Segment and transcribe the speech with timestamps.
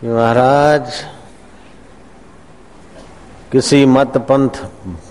[0.00, 0.92] कि महाराज,
[3.52, 4.50] किसी मत पंथ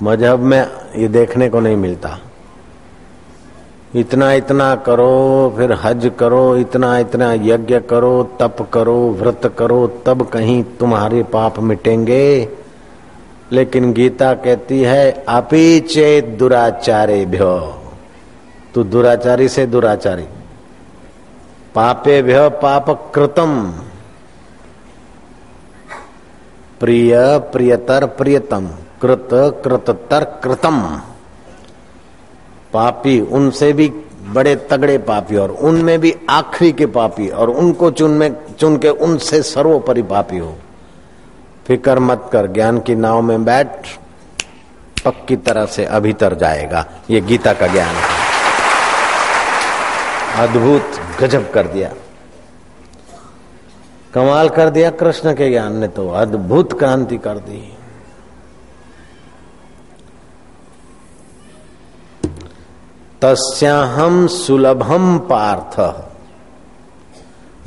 [0.03, 2.17] मज़हब में ये देखने को नहीं मिलता।
[3.95, 10.27] इतना इतना करो, फिर हज करो, इतना इतना यज्ञ करो, तप करो, व्रत करो, तब
[10.27, 12.49] कहीं तुम्हारे पाप मिटेंगे।
[13.51, 17.57] लेकिन गीता कहती है अपी चेत दुराचारे भ्यो
[18.75, 20.23] तू दुराचारी से दुराचारी।
[21.75, 23.73] पापे भ्य पाप कृतम।
[26.83, 28.67] प्रिय, प्रियतर, प्रियतम।
[29.01, 31.01] कृत, कृततर, कृतम।
[32.73, 33.89] पापी, उनसे भी
[34.27, 38.89] बड़े तगड़े पापी और उनमें भी आखिरी के पापी और उनको चुन में, चुन के
[38.89, 40.55] उनसे सर्वोपरि पापी हो।
[41.67, 43.67] फिकर मत कर, ज्ञान की नाव में बैठ,
[45.05, 48.23] पक्की तरह से अभीतर जाएगा। ये गीता का ज्ञान है।
[50.47, 51.89] अद्भुत गजब कर दिया।
[54.13, 57.77] कमाल कर दिया कृष्ण के ज्ञान ने तो अद्भुत क्रांति कर दी।
[63.21, 65.79] तस्याहम सुलभम पार्थ।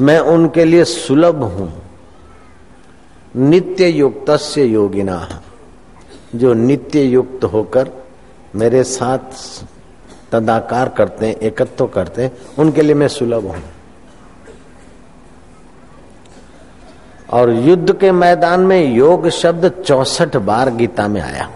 [0.01, 1.73] मैं उनके लिए सुलभ हूँ।
[3.37, 5.43] नित्य युक्त से योगिना,
[6.35, 7.91] जो नित्य युक्त होकर
[8.55, 9.19] मेरे साथ
[10.33, 13.63] तदाकार करते हैं, एकत्व करते हैं, उनके लिए मैं सुलभ हूँ।
[17.31, 21.49] और युद्ध के मैदान में योग शब्द चौसठ बार गीता में आया।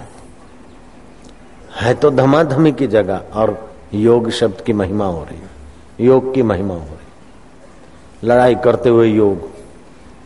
[1.77, 6.75] है तो धमाधमी की जगह और योग शब्द की महिमा हो रही योग की महिमा
[6.75, 9.49] हो रही लड़ाई करते हुए योग,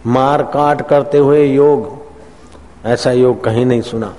[0.07, 1.93] मार काट करते हुए योग,
[2.85, 4.15] ऐसा योग कहीं नहीं सुना।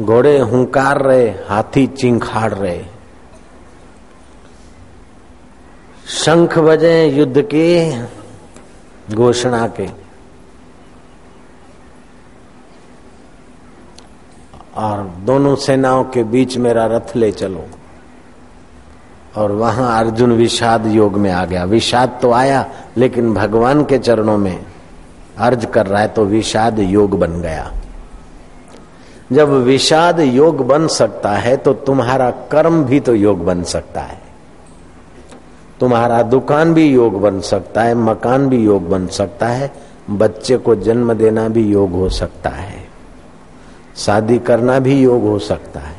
[0.00, 2.84] घोड़े हुंकार रहे, हाथी चिंखाड़ रहे।
[6.08, 7.66] शंख बजे युद्ध के
[9.14, 9.88] घोषणा के।
[14.76, 17.66] और दोनों सेनाओं के बीच मेरा रथ ले चलो।
[19.36, 22.66] और वहाँ अर्जुन विषाद योग में आ गया। विषाद तो आया,
[22.96, 24.66] लेकिन भगवान के चरणों में
[25.38, 27.70] अर्ज़ कर रहा है तो विषाद योग बन गया।
[29.32, 34.29] जब विषाद योग बन सकता है तो तुम्हारा कर्म भी तो योग बन सकता है।
[35.80, 39.72] तुम्हारा दुकान भी योग बन सकता है मकान भी योग बन सकता है
[40.10, 42.88] बच्चे को जन्म देना भी योग हो सकता है
[43.96, 45.98] शादी करना भी योग हो सकता है।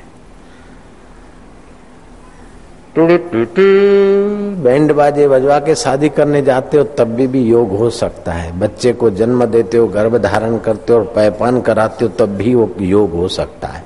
[4.63, 8.59] बैंड बाजे बजवा के शादी करने जाते हो तब भी, भी योग हो सकता है।
[8.59, 12.55] बच्चे को जन्म देते हो गर्भ धारण करते हो और पैपान कराते हो तब भी
[12.55, 13.83] वो योग हो सकता है।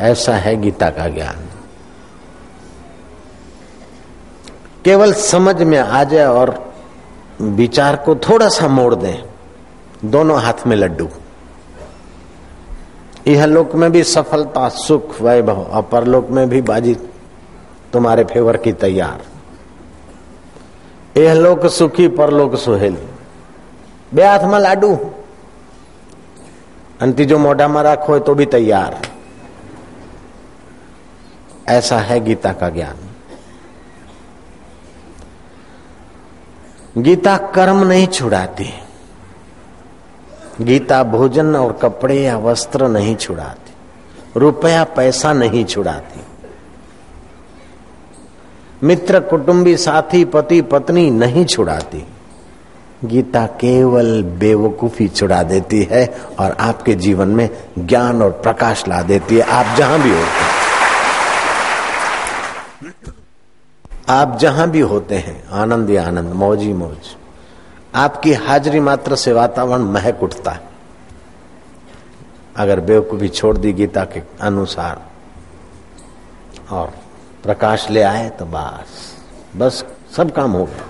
[0.00, 1.36] ऐसा है गीता का ज्ञान।
[4.85, 6.53] केवल समझ में आ जाए और
[7.57, 9.23] विचार को थोड़ा सा मोड़ दें
[10.11, 11.09] दोनों हाथ में लड्डू
[13.27, 16.95] यह लोक में भी सफलता सुख वैभव और परलोक में भी बाजी
[17.93, 19.21] तुम्हारे फेवर की तैयार
[21.17, 22.97] यह लोक सुखी परलोक सुहेल
[24.11, 24.89] બે હાથમાં લાડુ
[27.01, 28.91] અને ત્રીજો મોઢામાં રાખો तो भी तैयार
[31.75, 32.97] ऐसा है गीता का ज्ञान
[36.98, 38.70] गीता कर्म नहीं छुड़ाती।
[40.60, 43.72] गीता भोजन और कपड़े या वस्त्र नहीं छुड़ाती।
[44.40, 46.20] रुपया पैसा नहीं छुड़ाती।
[48.82, 52.06] मित्र, कुटुंबी, साथी, पति, पत्नी नहीं छुड़ाती।
[53.04, 59.34] गीता केवल बेवकूफ़ी छुड़ा देती है और आपके जीवन में ज्ञान और प्रकाश ला देती
[59.34, 60.55] है। आप जहाँ भी होते हैं।
[64.08, 67.14] आप जहाँ भी होते हैं, आनंद ही आनंद, मौज ही मौज।
[67.94, 70.60] आपकी हाजिरी मात्र से वातावरण महक उठता है।
[72.56, 75.00] अगर बेवकूफ़ी छोड़ दी गीता के अनुसार,
[76.70, 76.92] और
[77.44, 79.14] प्रकाश ले आए तो बस
[79.56, 79.84] बस
[80.16, 80.84] सब काम हो गया।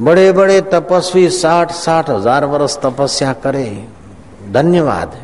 [0.00, 3.66] बड़े बड़े तपस्वी साठ साठ हज़ार वर्ष तपस्या करे,
[4.52, 5.16] धन्यवाद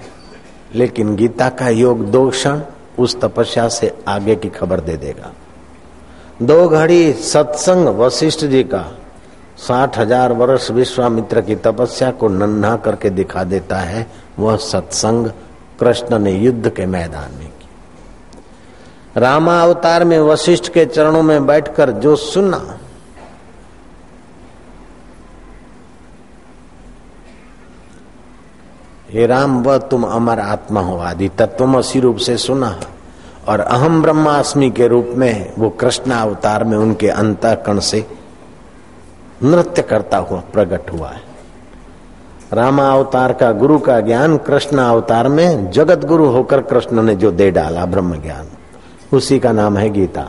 [0.74, 2.60] लेकिन गीता का योग दो क्षण
[3.00, 5.32] उस तपस्या से आगे की खबर दे देगा।
[6.42, 8.82] दो घड़ी सत्संग वशिष्ठ जी का
[9.58, 14.06] साठ हज़ार वर्ष विश्वामित्र की तपस्या को नन्हा करके दिखा देता है,
[14.38, 15.26] वह सत्संग
[15.80, 21.90] कृष्ण ने युद्ध के मैदान में की रामा अवतार में वशिष्ठ के चरणों में बैठकर
[22.00, 22.78] जो सुना
[29.12, 32.80] हे राम, वह तुम अमर आत्मा हो आदि तत्वमसी रूप से सुना
[33.48, 38.06] और अहम ब्रह्मास्मि के रूप में वो कृष्ण अवतार में उनके अंतकण से
[39.42, 41.22] नृत्य करता हुआ प्रकट हुआ है।
[42.52, 47.30] रामा अवतार का गुरु का ज्ञान कृष्ण अवतार में जगत गुरु होकर कृष्ण ने जो
[47.30, 48.46] दे डाला ब्रह्म ज्ञान,
[49.12, 50.26] उसी का नाम है गीता।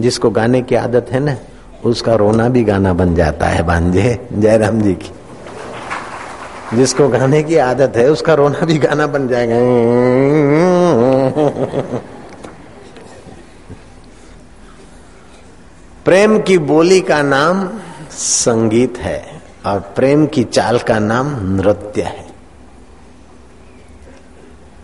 [0.00, 1.36] जिसको गाने की आदत है ना,
[1.84, 5.10] उसका रोना भी गाना बन जाता है भांजे जयराम जी की।
[6.74, 9.56] जिसको गाने की आदत है, उसका रोना भी गाना बन जाएगा।
[16.04, 17.68] प्रेम की बोली का नाम
[18.10, 21.26] संगीत है और प्रेम की चाल का नाम
[21.56, 22.28] नृत्य है।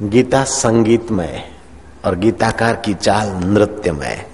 [0.03, 1.43] गीता संगीतमय
[2.05, 4.27] और गीताकार की चाल नृत्यमय।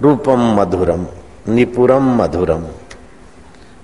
[0.00, 1.06] रूपम मधुरम,
[1.48, 2.64] निपुरम मधुरम।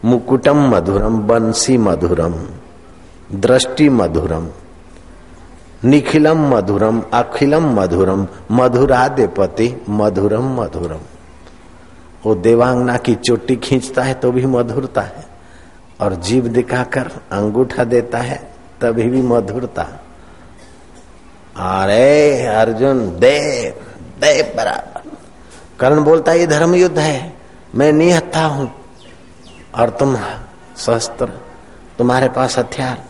[0.05, 2.35] मुकुटम मधुरम बंसी मधुरम
[3.33, 4.49] दृष्टि मधुरम
[5.85, 11.01] निखिलम मधुरम अखिलम मधुरम मधुरादेपति मधुरम मधुरम
[12.25, 15.27] वो देवांगना की चोटी खींचता है तो भी मधुरता है।
[16.01, 18.37] और जीव दिखाकर अंगूठा देता है,
[18.81, 19.83] तभी भी मधुरता।
[21.57, 23.71] अरे अर्जुन, दे
[24.21, 25.11] दे बराबर।
[25.81, 27.33] कर्ण बोलता ये धर्म युद्ध है,
[27.75, 28.73] मैं निहत्था हूँ
[29.79, 30.17] और तुम
[30.77, 31.27] शस्त्र
[31.99, 33.05] तुम्हारे पास हथियार।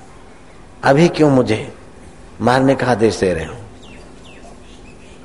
[0.84, 1.75] अभी क्यों मुझे
[2.40, 3.55] मारने का आदेश दे रहे हो?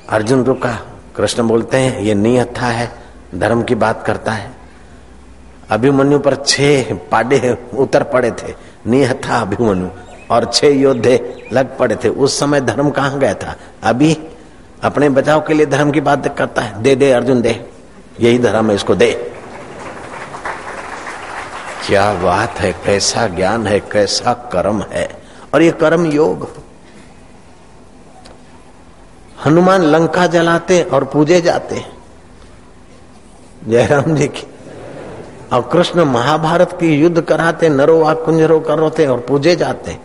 [0.10, 2.92] अर्जुन, रुका। कृष्ण बोलते हैं, ये निहत्था है,
[3.36, 4.52] धर्म की बात करता है।
[5.70, 8.54] अभिमन्यु पर छह पाडे उतर पड़े थे।
[8.88, 9.88] निहत्था अभिमन्यु।
[10.32, 13.56] और छह योद्धे लग पड़े थे। उस समय धर्म कहाँ गया था?
[13.84, 14.28] अभी
[14.84, 17.70] अपने बचाव के लिए धर्म की बात करता है। दे दे, अर्जुन, दे।
[18.20, 19.39] यही धर्म है, इसको दे।
[21.90, 25.08] क्या बात है, कैसा ज्ञान है, कैसा कर्म है?
[25.54, 26.48] और ये कर्म योग
[29.46, 31.84] हनुमान लंका जलाते और पूजे जाते
[33.68, 34.48] जयराम जी की
[35.54, 39.98] और कृष्ण महाभारत की युद्ध कराते नरो कुंजरो करोते और पूजे जाते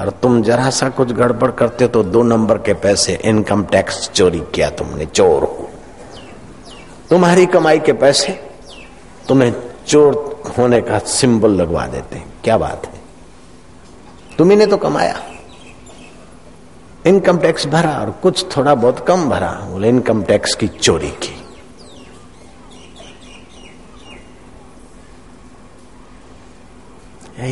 [0.00, 4.42] और तुम जरा सा कुछ गड़बड़ करते तो दो नंबर के पैसे, इनकम टैक्स चोरी
[4.54, 5.68] किया तुमने, चोर हो।
[7.10, 8.49] तुम्हारी कमाई के पैसे
[9.30, 9.54] तुम्हें
[9.86, 13.00] चोर होने का सिंबल लगवा देते हैं। क्या बात है?
[14.38, 15.22] तुम्ही तो कमाया।
[17.06, 21.44] इनकम टैक्स भरा और कुछ थोड़ा बहुत कम भरा। बोले, इनकम टैक्स की चोरी की।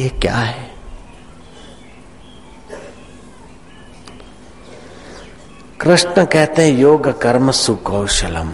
[0.03, 0.71] ये क्या है?
[5.81, 8.53] कृष्ण कहते हैं, योग कर्म सुकौशलम।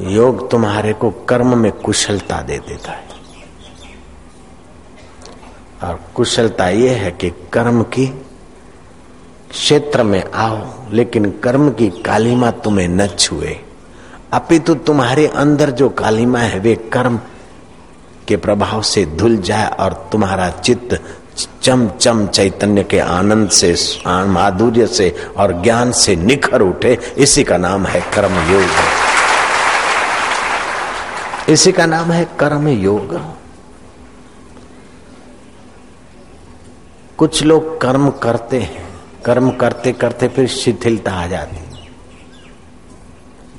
[0.00, 3.08] योग तुम्हारे को कर्म में कुशलता दे देता है।
[5.82, 8.06] और कुशलता यह है कि कर्म की
[9.50, 13.56] क्षेत्र में आओ, लेकिन कर्म की कालीमा तुम्हें न छुए।
[14.32, 17.20] अपितु तुम्हारे अंदर जो कालीमा है, वे कर्म
[18.28, 21.00] के प्रभाव से धुल जाए और तुम्हारा चित्त
[21.62, 23.74] चम चम चैतन्य के आनंद से,
[24.06, 29.07] माधुर्य से और ज्ञान से निखर उठे। इसी का नाम है कर्म योग
[31.48, 33.14] इसी का नाम है कर्म योग।
[37.18, 38.86] कुछ लोग कर्म करते हैं,
[39.24, 41.56] कर्म करते करते फिर शिथिलता आ जाती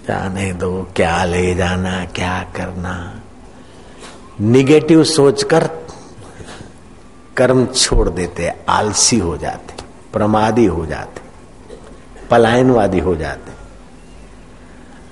[0.08, 3.22] जाने दो, क्या ले जाना, क्या करना।
[4.42, 5.68] निगेटिव सोचकर
[7.38, 11.22] कर्म छोड़ देते, आलसी हो जाते, प्रमादी हो जाते,
[12.32, 13.59] पलायनवादी हो जाते।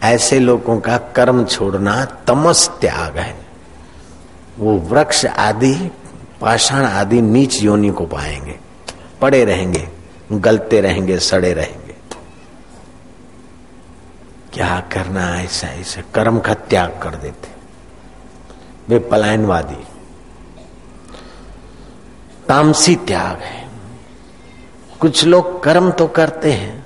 [0.04, 3.46] ऐसे लोगों का कर्म छोड़ना तमस त्याग है।
[4.60, 5.92] वो वृक्ष आदि,
[6.42, 8.60] पाषाण आदि नीच योनि को पाएँगे।
[9.22, 9.89] पड़े रहेंगे,
[10.32, 11.96] गलते रहेंगे, सड़े रहेंगे।
[14.54, 17.48] क्या करना ऐसा ऐसा कर्म का त्याग कर देते।
[18.89, 19.88] वे पलायनवादी।
[22.48, 23.70] तामसी त्याग है।
[25.00, 26.86] कुछ लोग कर्म तो करते हैं,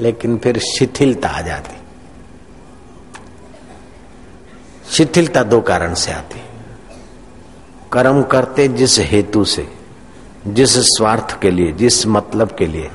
[0.00, 1.81] लेकिन फिर शिथिलता आ जाती।
[4.92, 6.42] शिथिलता दो कारण से आती
[7.92, 9.68] कर्म करते जिस हेतु से,
[10.46, 12.90] जिस स्वार्थ के लिए, जिस मतलब के लिए,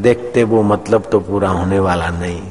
[0.00, 2.42] देखते वो मतलब तो पूरा होने वाला नहीं।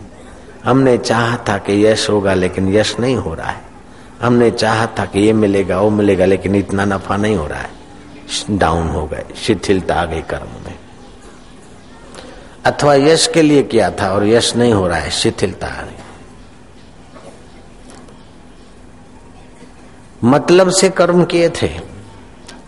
[0.66, 3.62] हमने चाहा था कि यश होगा, लेकिन यश नहीं हो रहा है।
[4.22, 7.70] हमने चाहा था कि ये मिलेगा, वो मिलेगा, लेकिन इतना नफा नहीं हो रहा है।
[8.52, 10.76] डाउन हो गए, शिथिलता आ गई कर्म में।
[12.66, 15.95] अथवा यश के लिए किया था और यश नहीं हो रहा है, शिथिलता आ गई।
[20.26, 21.70] मतलब से कर्म किए थे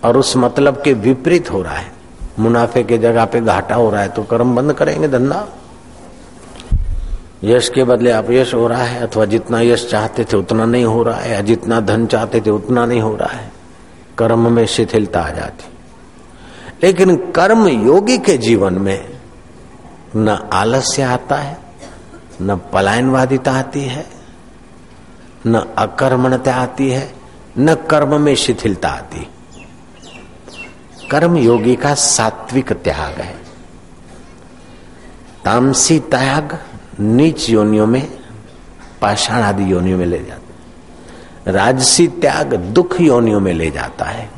[0.03, 1.91] और उस मतलब के विपरीत हो रहा है।
[2.39, 5.47] मुनाफे के जगह पे घाटा हो रहा है तो कर्म बंद करेंगे धंधा।
[7.43, 10.85] यश के बदले आप यश हो रहा है अथवा जितना यश चाहते थे उतना नहीं
[10.85, 13.51] हो रहा है, या जितना धन चाहते थे उतना नहीं हो रहा है।
[14.17, 15.65] कर्म में शिथिलता आ जाती।
[16.83, 19.19] लेकिन कर्म योगी के जीवन में
[20.15, 21.57] न आलस्य आता है,
[22.41, 24.05] न पलायनवादिता आती है,
[25.47, 27.16] न अकर्मणता आती है
[27.59, 29.29] न कर्म में शिथिलता आती।
[31.11, 33.35] कर्म योगी का सात्विक त्याग है।
[35.45, 36.63] तामसी त्याग
[36.99, 38.19] नीच योनियों में,
[39.01, 40.41] पाषाण आदि योनियों में ले जाता
[41.51, 44.29] राजसी त्याग दुख योनियों में ले जाता है।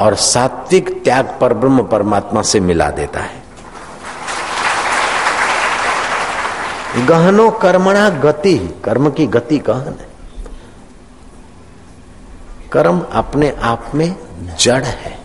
[0.00, 3.42] और सात्विक त्याग पर ब्रह्म परमात्मा से मिला देता है।
[7.06, 10.13] गहनो कर्मणा गति, कर्म की गति गहन है।
[12.74, 14.16] कर्म अपने आप में
[14.60, 15.18] जड़ है।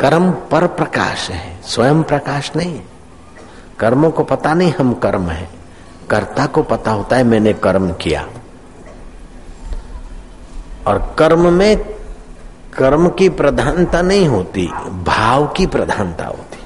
[0.00, 2.80] कर्म पर प्रकाश है, स्वयं प्रकाश नहीं।
[3.78, 5.50] कर्मों को पता नहीं हम कर्म है।
[6.10, 8.28] कर्ता को पता होता है मैंने कर्म किया।
[10.86, 11.76] और कर्म में
[12.76, 16.58] कर्म की प्रधानता नहीं होती, भाव की प्रधानता होती।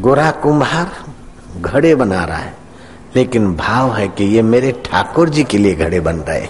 [0.00, 1.15] गोरा कुंभार
[1.62, 2.54] घड़े बना रहा है।
[3.16, 6.46] लेकिन भाव है कि ये मेरे ठाकुर जी के लिए घड़े बन रहे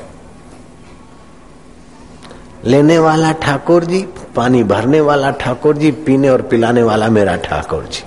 [2.64, 4.00] लेने वाला ठाकुर जी,
[4.36, 8.04] पानी भरने वाला ठाकुर जी, पीने और पिलाने वाला मेरा ठाकुर जी।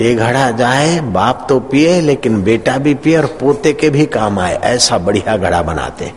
[0.00, 4.38] ये घड़ा जाए, बाप तो पिए, लेकिन बेटा भी पिए और पोते के भी काम
[4.38, 6.12] आए। ऐसा बढ़िया घड़ा बनाते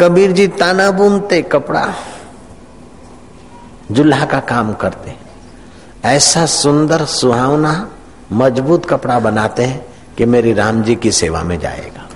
[0.00, 1.86] कबीर जी ताना बुनते कपड़ा,
[3.90, 5.16] जुल्हा का काम करते।
[6.04, 7.88] ऐसा सुंदर सुहावना
[8.32, 9.86] मज़बूत कपड़ा बनाते हैं
[10.18, 12.08] कि मेरी राम जी की सेवा में जाएगा।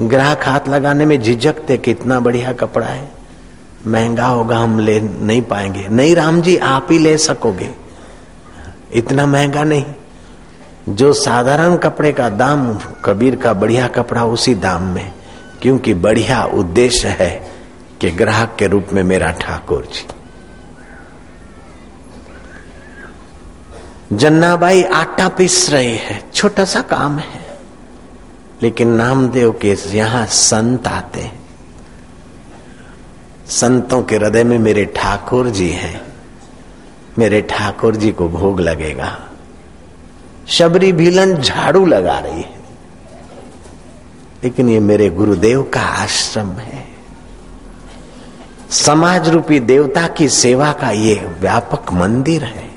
[0.00, 3.12] ग्राहक हाथ लगाने में झिझकते कितना बढ़िया कपड़ा है।
[3.86, 7.70] महँगा होगा हम ले नहीं पाएँगे। नहीं राम जी, आप ही ले सकोगे।
[8.92, 9.84] इतना महँगा नहीं।
[10.88, 15.12] जो साधारण कपड़े का दाम, कबीर का बढ़िया कपड़ा उसी दाम में।
[15.62, 17.50] क्योंकि बढ़िया उद्देश्य है
[18.00, 20.19] कि ग्राहक के रूप में मेरा ठाकुर जी।
[24.12, 27.58] जन्नाबाई आटा पीस रहे हैं। छोटा सा काम है।
[28.62, 31.40] लेकिन नामदेव के यहाँ संत आते हैं।
[33.46, 36.02] संतों के हृदय में मेरे ठाकुर जी हैं।
[37.18, 39.28] मेरे ठाकुर जी को भोग लगेगा।
[40.48, 42.60] शबरी भीलन झाड़ू लगा रही है।
[44.44, 46.88] लेकिन ये मेरे गुरुदेव का आश्रम है।
[48.70, 52.69] समाज रूपी देवता की सेवा का ये व्यापक मंदिर है।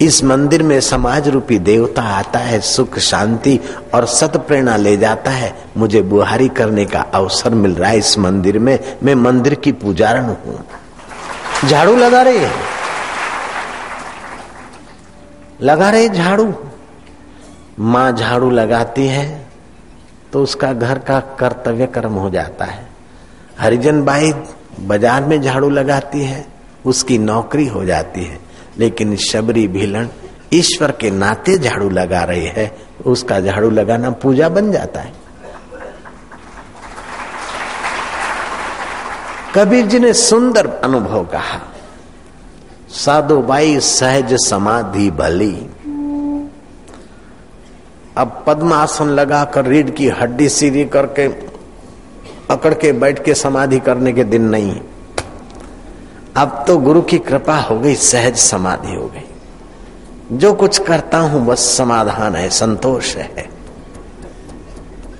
[0.00, 3.58] इस मंदिर में समाज रूपी देवता आता है, सुख, शांति
[3.94, 8.18] और सत प्रेरणा ले जाता है। मुझे बुहारी करने का अवसर मिल रहा है इस
[8.18, 10.64] मंदिर में। मैं मंदिर की पुजारण हूँ।
[11.64, 12.52] झाड़ू लगा रही है।
[15.62, 16.52] लगा रहे झाड़ू।
[17.80, 19.26] माँ झाड़ू लगाती है
[20.32, 22.86] तो उसका घर का कर्तव्य कर्म हो जाता है।
[23.58, 24.32] हरिजन बाई
[24.80, 26.44] बाज़ार में झाड़ू लगाती है,
[26.84, 28.38] उसकी नौकरी हो जाती है।
[28.78, 30.08] लेकिन शबरी भीलन
[30.52, 32.74] ईश्वर के नाते झाड़ू लगा रही है।
[33.06, 35.12] उसका झाड़ू लगाना पूजा बन जाता है।
[39.54, 41.60] कबीर जी ने सुंदर अनुभव कहा,
[42.94, 45.54] साधु बाई सहज समाधि भली
[48.16, 51.26] अब पद्मासन लगाकर रीढ़ की हड्डी सीधी करके
[52.50, 54.80] अकड़ के बैठ के समाधि करने के दिन नहीं।
[56.36, 61.46] अब तो गुरु की कृपा हो गई, सहज समाधि हो गई। जो कुछ करता हूँ
[61.46, 63.48] बस समाधान है, संतोष है।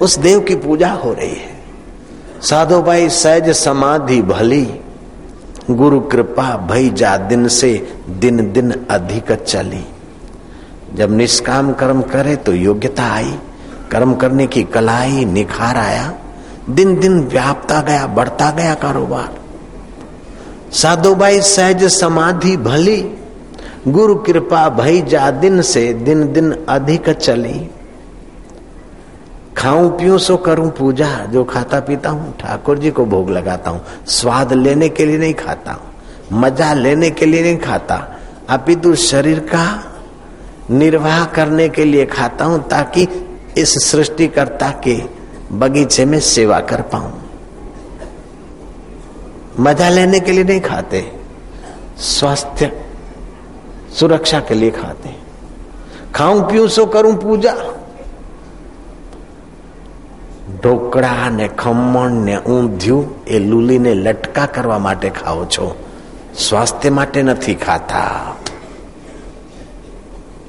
[0.00, 1.58] उस देव की पूजा हो रही है।
[2.42, 4.80] साधो भाई, सहज समाधि भली।
[5.70, 9.84] गुरु कृपा भई जा, दिन से दिन दिन अधिक चली।
[10.94, 13.38] जब निष्काम कर्म करे तो योग्यता आई।
[13.90, 16.14] कर्म करने की कला आई, निखार आया।
[16.70, 19.37] दिन दिन व्यापता गया, बढ़ता गया कारोबार।
[20.72, 23.00] साधुबाई सहज समाधि भली,
[23.88, 27.68] गुरु कृपा भई जा दिन से दिन दिन अधिक चली।
[29.56, 33.80] खाऊं पीऊं सो करूँ पूजा, जो खाता पीता हूँ, ठाकुर जी को भोग लगाता हूँ।
[34.08, 37.96] स्वाद लेने के लिए नहीं खाता हूँ, मज़ा लेने के लिए नहीं खाता।
[38.50, 39.66] अपितु शरीर का
[40.70, 43.08] निर्वाह करने के लिए खाता हूँ, ताकि
[43.58, 45.00] इस सृष्टिकर्ता के
[45.52, 47.12] बगीचे में सेवा कर पाऊँ।
[49.59, 51.01] मजा लेने के लिए नहीं खाते
[52.11, 52.71] स्वास्थ्य
[53.97, 55.11] सुरक्षा के लिए खाते
[56.13, 57.53] ખાઉં પીઉં શું કરું પૂજા
[60.55, 65.67] ઢોકળા ને ખમણ ને ઊંધિયું એ લૂલીને લટકા કરવા માટે ખાઓ છો
[66.39, 68.03] स्वास्थ्य માટે નથી ખાતા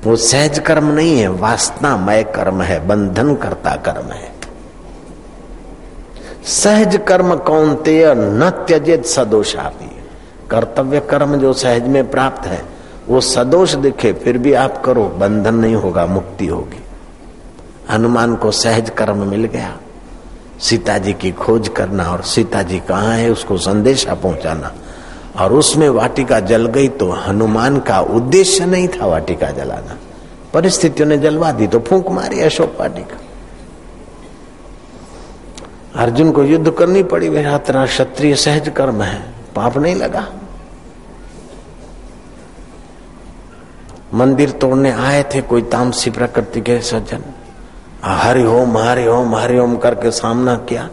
[0.05, 4.27] वो सहज कर्म नहीं है वासनामय कर्म है बंधन करता कर्म है
[6.44, 9.90] सहज कर्म कौनते न त्यजित सदोषा भी
[10.50, 12.62] कर्तव्य कर्म जो सहज में प्राप्त है,
[13.08, 16.84] वो सदोष दिखे, फिर भी आप करो, बंधन नहीं होगा, मुक्ति होगी।
[17.90, 19.78] हनुमान को सहज कर्म मिल गया।
[20.60, 24.74] सीता जी की खोज करना और सीता जी कहाँ है, उसको संदेशा पहुंचाना।
[25.40, 29.98] और उसमें वाटिका जल गई तो हनुमान का उद्देश्य नहीं था वाटिका जलाना।
[30.54, 33.18] परिस्थितियों ने जलवा दी तो फूंक मारी अशोक वाटिका।
[35.96, 39.22] अर्जुन को युद्ध करनी पड़ी मेरा तेरा क्षत्रिय सहज कर्म है।
[39.56, 40.28] पाप नहीं लगा।
[44.14, 47.24] मंदिर तोड़ने आए थे, कोई तामसी प्रकृति के सज्जन।
[48.04, 50.90] हरि ओम हरि ओम हरि ओम करके सामना किया।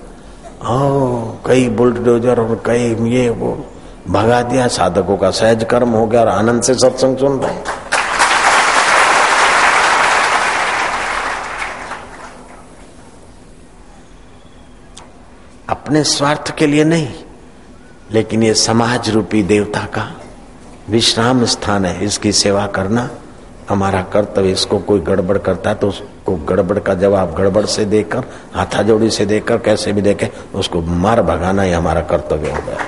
[0.67, 3.67] ओ कई बुलडोजर और कई ये वो,
[4.09, 7.57] भगा दिया। साधकों का सहज कर्म हो गया और आनंद से सत्संग सुन रहे।
[15.87, 17.09] अपने स्वार्थ के लिए नहीं,
[18.11, 20.05] लेकिन ये समाज रूपी देवता का
[20.90, 23.09] विश्राम स्थान है। इसकी सेवा करना
[23.69, 28.25] हमारा कर्तव्य। इसको कोई गड़बड़ करता है तो उसको गड़बड़ का जवाब गड़बड़ से देकर
[28.55, 32.78] हाथा जोड़ी से देकर, कैसे भी देखे, उसको मार भगाना ही हमारा कर्तव्य हो गया।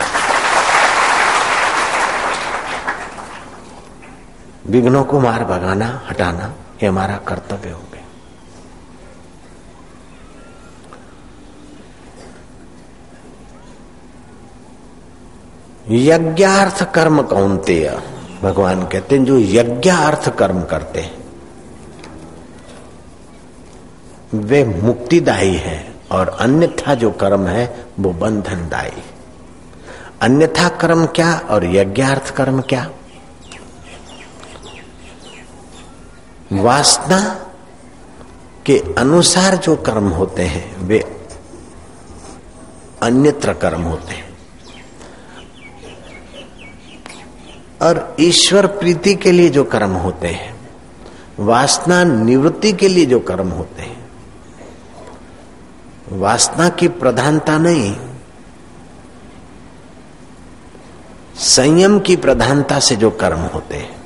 [4.66, 6.52] विघ्नों को मार भगाना, हटाना
[6.82, 7.97] ये हमारा कर्तव्य हो गया।
[15.90, 17.98] यज्ञार्थ कर्म कौनते
[18.42, 21.18] भगवान कहते हैं, जो यज्ञार्थ कर्म करते हैं,
[24.34, 29.02] वे मुक्तिदायी है और अन्यथा जो कर्म है, वो बंधनदायी।
[30.22, 32.90] अन्यथा कर्म क्या और यज्ञार्थ कर्म क्या?
[36.52, 37.46] वासना
[38.66, 41.18] के अनुसार जो कर्म होते हैं, वे
[43.02, 44.27] अन्यत्र कर्म होते हैं।
[47.82, 50.68] और ईश्वर प्रीति के लिए जो कर्म होते हैं,
[51.40, 54.08] वासना निवृत्ति के लिए जो कर्म होते हैं।
[56.12, 57.96] वासना की प्रधानता नहीं,
[61.36, 63.96] संयम की प्रधानता से जो कर्म होते हैं।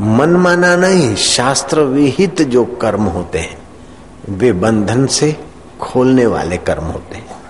[0.00, 3.58] मनमाना नहीं शास्त्र विहित जो कर्म होते हैं,
[4.28, 5.44] वे बंधन से
[5.80, 7.40] खोलने वाले कर्म होते हैं।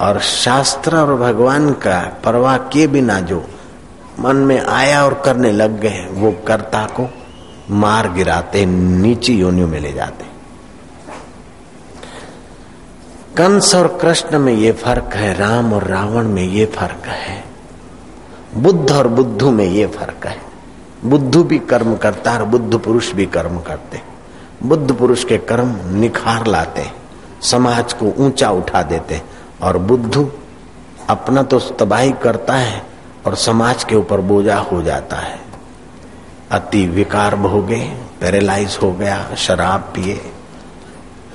[0.00, 3.46] और शास्त्र और भगवान का परवाह किए बिना जो
[4.20, 7.08] मन में आया और करने लग गए वो कर्ता को
[7.70, 10.24] मार गिराते, नीची योनियों में ले जाते।
[13.36, 17.44] कंस और कृष्ण में ये फ़र्क है, राम और रावण में ये फ़र्क है।
[18.56, 20.54] बुद्ध और बुद्धू में ये फ़र्क है।
[21.04, 24.00] बुद्धू भी कर्म करता है और बुद्ध पुरुष भी कर्म करते
[24.62, 26.84] बुद्ध पुरुष के कर्म निखार लाते
[27.40, 29.22] समाज को ऊँचा उठा देते
[29.62, 30.32] और बुद्धू
[31.08, 32.93] अपना तो तबाही करता है
[33.26, 35.40] और समाज के ऊपर बोझा हो जाता है।
[36.50, 37.80] अति विकार भोगे,
[38.20, 40.20] पैरालाइज हो गया, शराब पिए,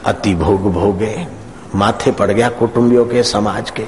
[0.05, 1.27] अति भोग भोगे,
[1.75, 3.85] माथे पड़ गया कुटुंबियों के, समाज के।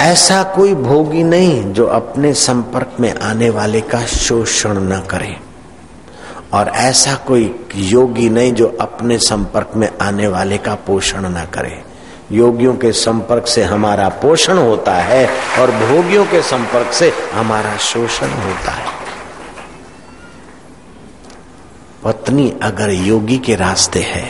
[0.00, 5.36] ऐसा कोई भोगी नहीं जो अपने संपर्क में आने वाले का शोषण न करे।
[6.52, 11.87] और ऐसा कोई योगी नहीं जो अपने संपर्क में आने वाले का पोषण न करे।
[12.32, 15.26] योगियों के संपर्क से हमारा पोषण होता है
[15.60, 18.96] और भोगियों के संपर्क से हमारा शोषण होता है।
[22.04, 24.24] पत्नी अगर योगी के रास्ते है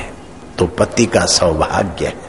[0.59, 2.27] तो पति का सौभाग्य है।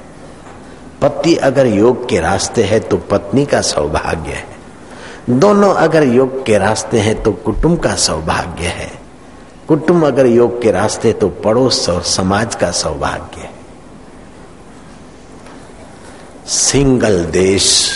[1.02, 6.58] पति अगर योग के रास्ते है तो पत्नी का सौभाग्य है। दोनों अगर योग के
[6.58, 8.92] रास्ते हैं तो कुटुंब का सौभाग्य है।
[9.68, 13.59] कुटुंब अगर योग के रास्ते तो पड़ोस और समाज का सौभाग्य है।
[16.50, 17.92] सिंगल देश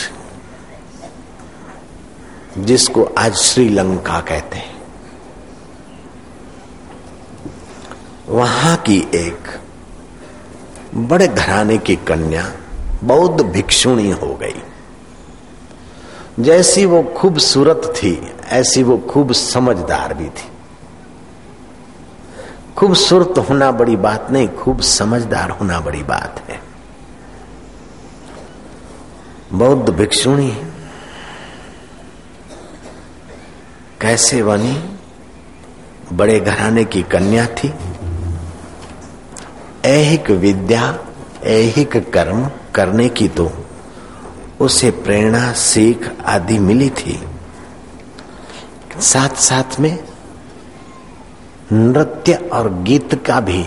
[2.57, 4.81] जिसको आज श्रीलंका कहते हैं।
[8.29, 9.59] वहाँ की एक
[10.95, 12.51] बड़े घराने की कन्या
[13.03, 14.61] बौद्ध भिक्षुणी हो गई।
[16.39, 20.51] जैसी वो खूबसूरत थी, ऐसी वो खूब समझदार भी थी।
[22.77, 26.62] खूबसूरत होना बड़ी बात नहीं, खूब समझदार होना बड़ी बात है।
[29.53, 30.51] बौद्ध भिक्षुणी।
[34.01, 34.97] कैसे बनी?
[36.13, 37.73] बड़े घराने की कन्या थी।
[39.85, 40.99] ऐहिक विद्या,
[41.43, 43.51] ऐहिक कर्म करने की तो
[44.59, 47.23] उसे प्रेरणा, सीख आदि मिली थी।
[48.99, 49.99] साथ साथ में
[51.71, 53.65] नृत्य और गीत का भी,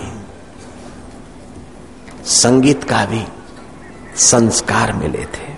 [2.24, 3.24] संगीत का भी
[4.16, 5.55] संस्कार मिले थे।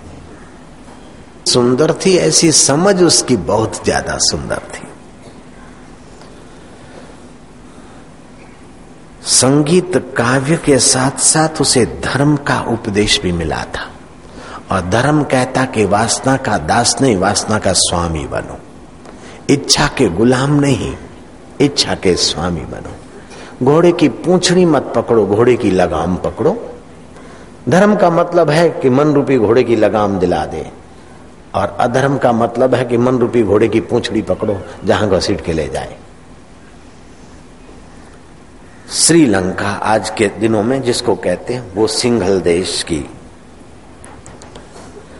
[1.51, 4.87] सुंदर थी, ऐसी समझ उसकी बहुत ज़्यादा सुंदर थी।
[9.29, 13.89] संगीत काव्य के साथ साथ उसे धर्म का उपदेश भी मिला था।
[14.71, 18.57] और धर्म कहता कि वासना का दास नहीं, वासना का स्वामी बनो।
[19.49, 20.95] इच्छा के गुलाम नहीं,
[21.61, 26.57] इच्छा के स्वामी बनो। घोड़े की पूंछड़ी मत पकड़ो, घोड़े की लगाम पकड़ो।
[27.69, 30.78] धर्म का मतलब है कि मन रूपी घोड़े की लगाम दिला दे।
[31.55, 35.53] और अधर्म का मतलब है कि मन रूपी घोड़े की पूंछड़ी पकड़ो, जहाँ घसीट के
[35.53, 35.97] ले जाए।
[38.91, 43.05] श्रीलंका आज के दिनों में जिसको कहते हैं, वो सिंघल देश की।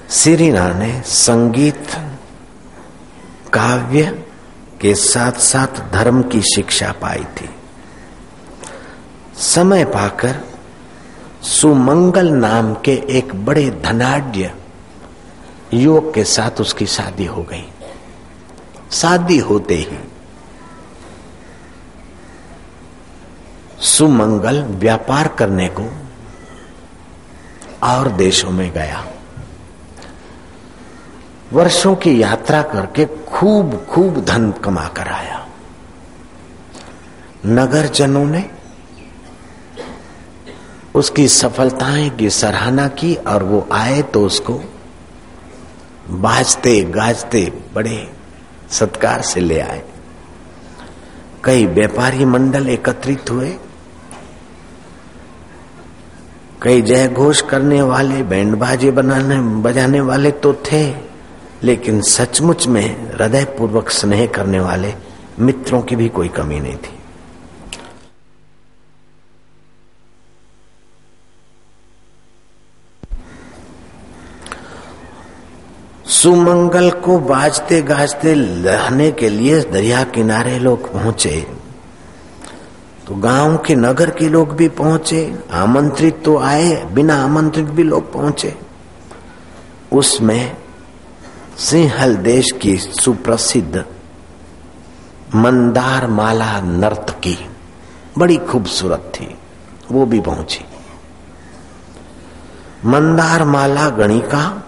[0.10, 1.88] सिरीना ने संगीत,
[3.54, 4.26] काव्य
[4.82, 7.50] के साथ साथ धर्म की शिक्षा पाई थी।
[9.38, 10.40] समय पाकर
[11.42, 14.32] सुमंगल नाम के एक बड़े धनाढ़
[15.74, 17.66] युवक के साथ उसकी शादी हो गई।
[18.92, 19.98] शादी होते ही
[23.80, 25.84] सुमंगल व्यापार करने को
[27.84, 29.06] और देशों में गया।
[31.54, 35.48] वर्षों की यात्रा करके खूब खूब धन कमा कर आया।
[37.46, 38.50] नगर जनों ने
[40.96, 44.62] उसकी सफलताएँ की सराहना की और वो आए तो उसको
[46.10, 48.12] बाजते, गाजते, बड़े
[48.70, 49.84] सत्कार से ले आए।
[51.44, 53.56] कई व्यापारी मंडल एकत्रित हुए।
[56.62, 60.94] कई जय घोष करने वाले बैंड बाजे बनाने, बजाने वाले तो थे,
[61.64, 64.94] लेकिन सचमुच में हृदय पूर्वक स्नेह करने वाले
[65.40, 66.99] मित्रों की भी कोई कमी नहीं थी।
[76.22, 81.48] सुमंगल को बाजते गाजते रहने के लिए दरिया किनारे लोग पहुँचे।
[83.08, 88.14] तो गाँव के नगर के लोग भी पहुँचे, आमंत्रित तो आए, बिना आमंत्रित भी लोग
[88.14, 88.56] पहुँचे।
[89.92, 90.58] उसमें
[91.58, 93.86] सिंहल देश की सुप्रसिद्ध
[95.36, 97.38] मंदार माला नर्तकी
[98.18, 99.36] बड़ी खूबसूरत थी,
[99.92, 100.66] वो भी पहुँची।
[102.86, 104.64] मंदार माला गणिका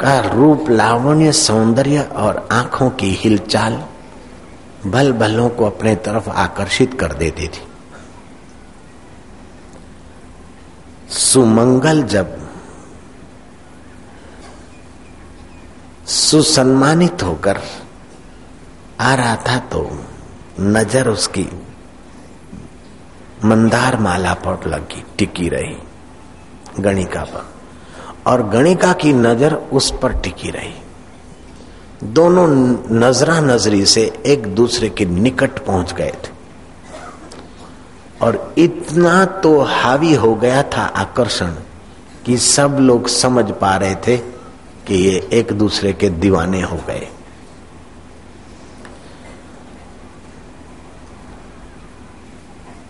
[0.00, 3.82] का रूप लावण्य सौंदर्य और आँखों की हिलचाल
[4.86, 7.66] भल भलों को अपने तरफ़ आकर्षित कर देती थी।
[11.10, 12.36] सुमंगल जब
[16.08, 17.60] सुसम्मानित होकर
[19.00, 19.82] आ रहा था तो
[20.60, 21.48] नज़र उसकी
[23.44, 25.76] मंदार माला पर लगी, टिकी रही,
[26.80, 27.57] गणिका पर।
[28.28, 30.74] और गणिका की नज़र उस पर टिकी रही।
[32.04, 32.46] दोनों
[32.98, 36.36] नजरा नजरी से एक दूसरे के निकट पहुँच गए थे।
[38.22, 41.54] और इतना तो हावी हो गया था आकर्षण
[42.26, 44.16] कि सब लोग समझ पा रहे थे
[44.86, 47.08] कि ये एक दूसरे के दीवाने हो गए।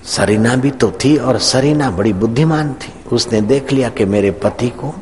[0.06, 4.68] सरीना भी तो थी और सरीना बड़ी बुद्धिमान थी। उसने देख लिया कि मेरे पति
[4.68, 4.94] को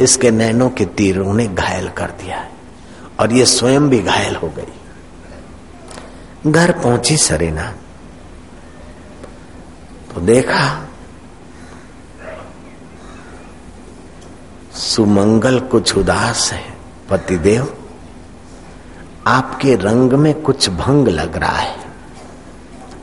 [0.00, 2.50] इसके नैनों के तीरों ने घायल कर दिया है
[3.20, 4.72] और ये स्वयं भी घायल हो गई।
[6.50, 7.74] घर पहुँची सरेना।
[10.14, 10.86] तो देखा,
[14.74, 16.74] सुमंगल कुछ उदास है,
[17.10, 17.76] पतिदेव,
[19.26, 21.76] आपके रंग में कुछ भंग लग रहा है।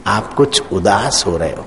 [0.07, 1.65] आप कुछ उदास हो रहे हो।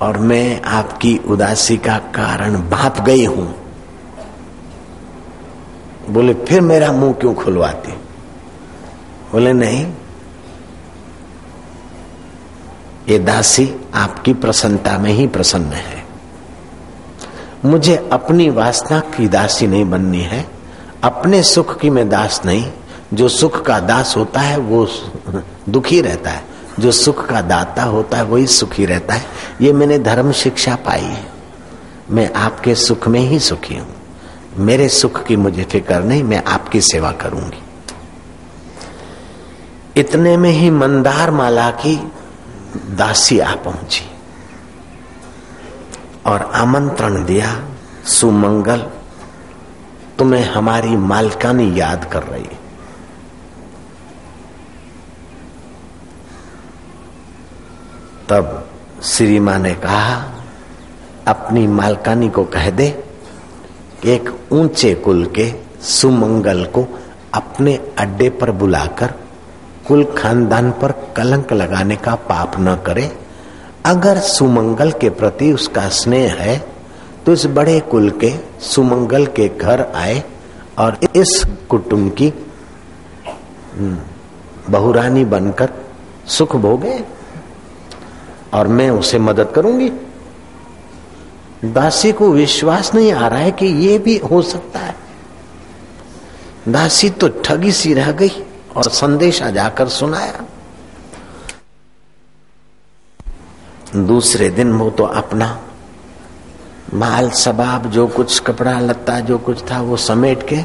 [0.00, 3.56] और मैं आपकी उदासी का कारण भाप गई हूँ।
[6.10, 7.92] बोले, फिर मेरा मुँह क्यों खुलवाती?
[9.32, 9.92] बोले, नहीं,
[13.08, 16.04] ये दासी आपकी प्रसन्नता में ही प्रसन्न है।
[17.64, 20.48] मुझे अपनी वासना की दासी नहीं बननी है।
[21.04, 22.72] अपने सुख की मैं दास नहीं।
[23.14, 24.88] जो सुख का दास होता है, वो
[25.68, 26.49] दुखी रहता है।
[26.80, 29.24] जो सुख का दाता होता है, वही सुखी रहता है।
[29.60, 31.24] ये मैंने धर्म शिक्षा पाई है।
[32.10, 33.94] मैं आपके सुख में ही सुखी हूँ।
[34.56, 37.62] मेरे सुख की मुझे फ़िक्र नहीं, मैं आपकी सेवा करूँगी।
[39.96, 42.12] इतने में ही मंदार माला की
[42.76, 44.04] दासी आ पहुँची
[46.26, 47.64] और आमंत्रण दिया,
[48.04, 48.86] सुमंगल,
[50.18, 52.44] तुम्हें हमारी मालकानी याद कर रही
[58.30, 58.68] तब
[59.02, 60.14] श्री माँ ने कहा
[61.28, 62.86] अपनी मालकानी को कह दे
[64.04, 66.86] एक ऊँचे कुल के सुमंगल को
[67.34, 69.14] अपने अड्डे पर बुलाकर
[69.88, 73.10] कुल खानदान पर कलंक लगाने का पाप न करे।
[73.86, 76.58] अगर सुमंगल के प्रति उसका स्नेह है
[77.26, 80.22] तो इस बड़े कुल के सुमंगल के घर आए
[80.78, 82.32] और इस कुटुंब की
[83.76, 83.98] हम्म,
[84.70, 85.68] बहुरानी बनकर
[86.28, 87.19] सुख भोगे।
[88.54, 89.90] और मैं उसे मदद करूँगी।
[91.64, 94.94] दासी को विश्वास नहीं आ रहा है कि ये भी हो सकता है।
[96.68, 98.44] दासी तो ठगी सी रह गई
[98.76, 100.44] और संदेशा जाकर सुनाया।
[103.96, 105.60] दूसरे दिन वो तो अपना
[106.94, 110.58] माल सबाब जो कुछ कपड़ा, लत्ता, जो कुछ था, वो समेट के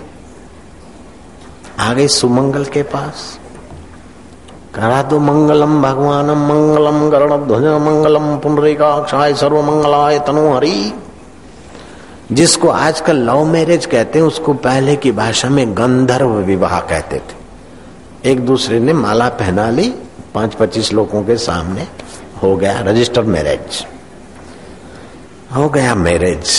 [1.79, 3.39] आ गई सुमंगल के पास
[4.75, 10.93] करा तो मंगलम, भगवानम मंगलम गरुड़ ध्वज मंगलम, पुनरिकाक्षाय सर्व मंगलाय तनु हरि।
[12.31, 17.45] जिसको आजकल लव मैरिज कहते हैं, उसको पहले की भाषा में गंधर्व विवाह कहते थे।
[18.31, 19.93] एक दूसरे ने माला पहना ली
[20.33, 21.87] पाँच पच्चीस लोगों के सामने,
[22.43, 23.85] हो गया रजिस्टर्ड मैरिज।
[25.55, 26.49] हो गया मैरिज।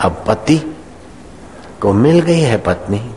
[0.00, 0.76] अब पति
[1.80, 3.13] को मिल गई है पत्नी।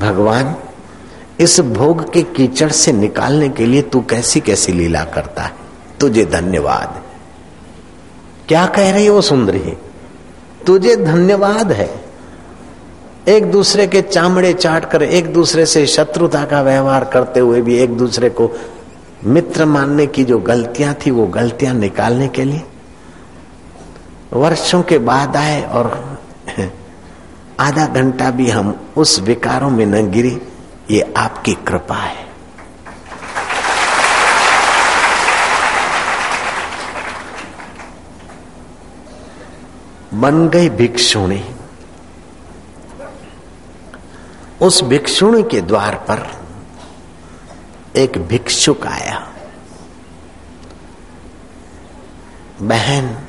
[0.00, 0.56] भगवान,
[1.40, 5.52] इस भोग के कीचड़ से निकालने के लिए तू कैसी कैसी लीला करता है?
[6.00, 7.02] तुझे धन्यवाद।
[8.48, 9.72] क्या कह रही वो सुंदरी?
[10.66, 12.06] तुझे धन्यवाद है।
[13.28, 17.78] एक दूसरे के चामड़े चाट कर, एक दूसरे से शत्रुता का व्यवहार करते हुए भी
[17.78, 18.50] एक दूसरे को
[19.24, 22.62] मित्र मानने की जो गलतियाँ थी, वो गलतियाँ निकालने के लिए।
[24.32, 26.18] वर्षों के बाद आए और
[27.60, 30.48] आधा घंटा भी हम उस विकारों में न गिरे,
[30.90, 32.26] ये आपकी कृपा है।
[40.14, 41.44] बन गई भिक्षुणी।
[44.62, 46.46] उस भिक्षुणी के द्वार पर
[47.96, 49.32] एक भिक्षुक आया।
[52.62, 53.25] बहन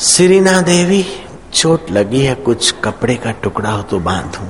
[0.00, 1.06] श्रीना देवी,
[1.54, 4.44] चोट लगी है, कुछ कपड़े का टुकड़ा हो तो बांधू।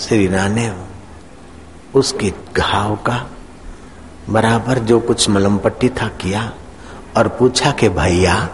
[0.00, 0.76] श्रीना ने
[1.94, 3.30] उसके घाव का
[4.30, 6.52] बराबर जो कुछ मलम पट्टी था किया
[7.16, 8.48] और पूछा कि, भैया,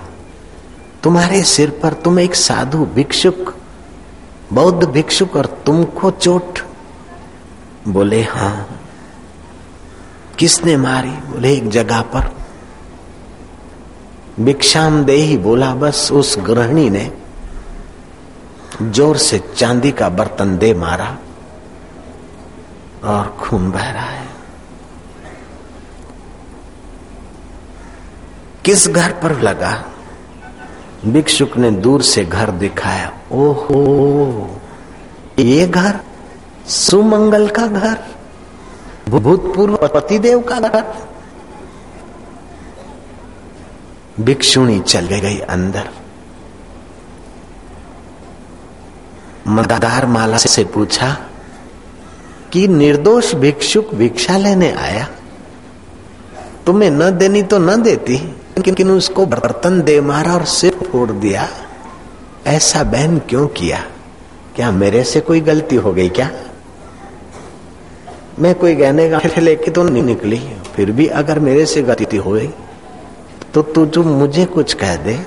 [1.03, 3.57] तुम्हारे सिर पर तुम एक साधु भिक्षुक,
[4.53, 6.59] बौद्ध भिक्षुक और तुमको चोट?
[7.89, 8.81] बोले हाँ।
[10.39, 11.11] किसने मारी?
[11.11, 12.42] बोले, एक जगह पर।
[14.43, 17.11] भिक्षाम दे ही बोला, बस उस गृहिणी ने
[18.83, 21.17] ज़ोर से चांदी का बर्तन दे मारा
[23.05, 24.27] और खून बह रहा है।
[28.65, 29.73] किस घर पर लगा?
[31.07, 33.81] भिक्षुक ने दूर से घर दिखाया। ओहो,
[35.39, 35.99] ये घर
[36.71, 37.99] सुमंगल का घर,
[39.09, 40.85] भूतपूर्व पतिदेव का घर।
[44.21, 45.89] भिक्षुणी चल गई अंदर।
[49.49, 51.17] मदार माला से पूछा,
[52.53, 55.09] कि निर्दोष भिक्षुक भिक्षा लेने आया?
[56.67, 58.17] तुम्हें न देनी तो न देती,
[58.59, 61.49] लेकिन उसको बर्तन दे मारा और सिर फोड़ दिया।
[62.47, 63.85] ऐसा बहन क्यों किया?
[64.57, 66.31] क्या मेरे से कोई गलती हो गई क्या?
[68.39, 70.39] मैं कोई गहने गाठे लेके तो नहीं निकली,
[70.77, 72.51] फिर भी अगर मेरे से गलती हो गई
[73.55, 75.19] तो तू जो मुझे कुछ कह दे,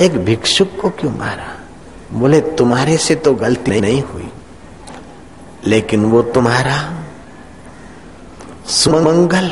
[0.00, 1.48] एक भिक्षुक को क्यों मारा?
[2.12, 4.28] बोले, तुम्हारे से तो गलती नहीं हुई,
[5.66, 6.76] लेकिन वो तुम्हारा
[8.66, 9.50] सुमंगल।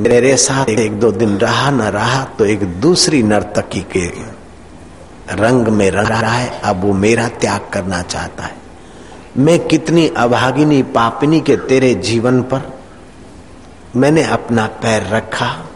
[0.00, 4.06] मेरे साथ एक दो दिन रहा, न रहा तो एक दूसरी नर्तकी के
[5.34, 8.56] रंग में रंग रहा है, अब वो मेरा त्याग करना चाहता है।
[9.38, 12.77] मैं कितनी अभागिनी पापिनी के तेरे जीवन पर
[13.96, 15.66] मैंने अपना पैर रखा।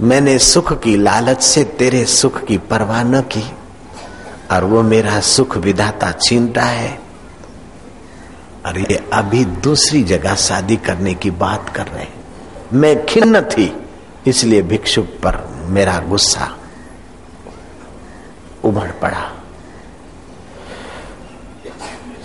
[0.00, 3.52] मैंने सुख की लालच से तेरे सुख की परवाह न की,
[4.50, 6.98] और वो मेरा सुख विधाता छीनता है।
[8.66, 12.24] और ये अभी दूसरी जगह शादी करने की बात कर रहे हैं।
[12.72, 13.86] मैं खिन्न थी,
[14.26, 16.58] इसलिए भिक्षुक पर मेरा गुस्सा
[18.64, 19.32] उमड़ पड़ा।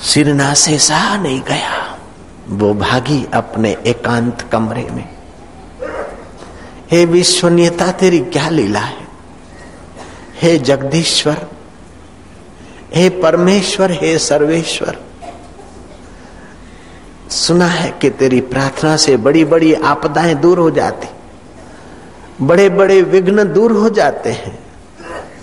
[0.02, 1.98] सिरना से सहा नहीं गया।
[2.52, 5.10] वो भागी अपने एकांत कमरे में।
[6.92, 9.08] हे विश्वनीयता तेरी क्या लीला है?
[10.42, 11.48] हे जगदीश्वर,
[12.96, 15.02] हे परमेश्वर, हे सर्वेश्वर,
[17.30, 21.08] सुना है कि तेरी प्रार्थना से बड़ी बड़ी आपदाएँ दूर हो जाती
[22.42, 24.60] बड़े बड़े विघ्न दूर हो जाते हैं।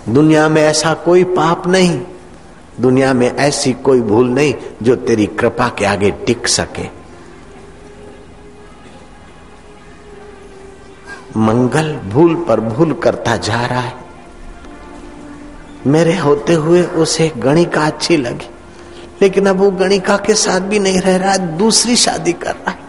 [0.09, 2.01] दुनिया में ऐसा कोई पाप नहीं,
[2.79, 6.98] दुनिया में ऐसी कोई भूल नहीं जो तेरी कृपा के आगे टिक सके।
[11.37, 13.93] मंगल भूल पर भूल करता जा रहा है।
[15.87, 18.49] मेरे होते हुए उसे गणिका अच्छी लगी,
[19.21, 22.71] लेकिन अब वो गणिका के साथ भी नहीं रह रहा है दूसरी शादी कर रहा
[22.71, 22.87] है।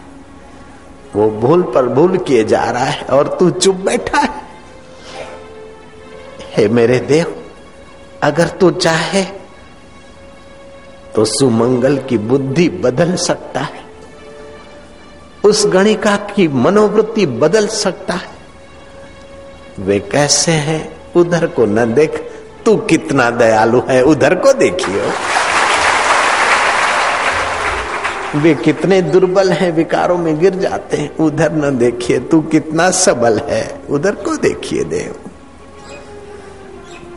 [1.15, 4.41] वो भूल पर भूल किए जा रहा है और तू चुप बैठा है।
[6.55, 7.35] हे मेरे देव,
[8.23, 9.23] अगर तू चाहे
[11.15, 13.83] तो सुमंगल की बुद्धि बदल सकता है।
[15.45, 18.31] उस गणिका की मनोवृत्ति बदल सकता है।
[19.79, 21.01] वे कैसे हैं?
[21.15, 22.31] उधर को न देख,
[22.65, 25.11] तू कितना दयालु है, उधर को देखियो।
[28.39, 33.39] वे कितने दुर्बल हैं, विकारों में गिर जाते हैं, उधर न देखिए, तू कितना सबल
[33.39, 35.15] है, उधर को देखिए देव।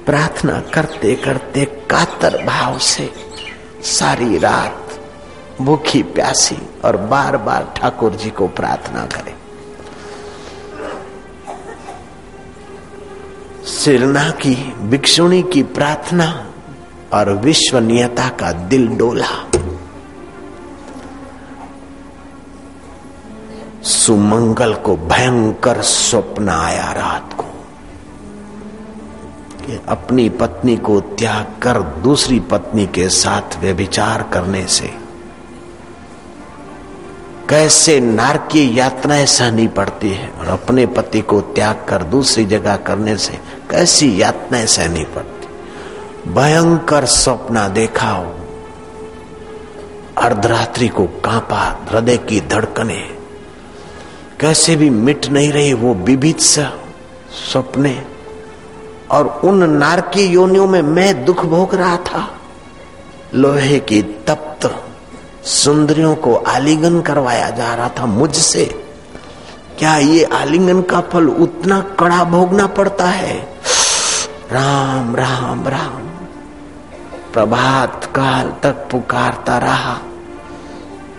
[0.07, 3.11] प्रार्थना करते करते कातर भाव से
[3.83, 4.84] सारी रात
[5.65, 9.35] भूखी, प्यासी और बार बार ठाकुर जी को प्रार्थना करे।
[13.67, 16.27] सिरना की, भिक्षुणी की प्रार्थना
[17.13, 19.29] और विश्वनीयता का दिल डोला।
[23.83, 27.45] सुमंगल को भयंकर स्वप्न आया रात को
[29.67, 35.04] कि अपनी पत्नी को त्याग कर दूसरी पत्नी के साथ व्यभिचार करने से
[37.51, 43.17] कैसे नारकीय यातनाएँ सहनी पड़ती है और अपने पति को त्याग कर दूसरी जगह करने
[43.17, 43.33] से
[43.71, 45.47] कैसी यातनाएँ सहनी पड़ती?
[46.33, 48.35] भयंकर सपना देखा हो।
[50.19, 53.11] अर्धरात्रि को कांपा हृदय की धड़कने।
[54.41, 56.59] कैसे भी मिट नहीं रही वो विभित्स
[57.53, 58.05] सपने
[59.11, 62.41] और उन नारकी योनियों में मैं दुख भोग रहा था।
[63.35, 64.54] लोहे की तप्त
[65.45, 68.87] सुंदरियों को आलिंगन करवाया जा रहा था मुझसे।
[69.79, 73.59] क्या ये आलिंगन का फल उतना कड़ा भोगना पड़ता है?
[74.53, 76.05] राम राम राम।
[77.33, 79.99] प्रभात काल तक पुकारता रहा।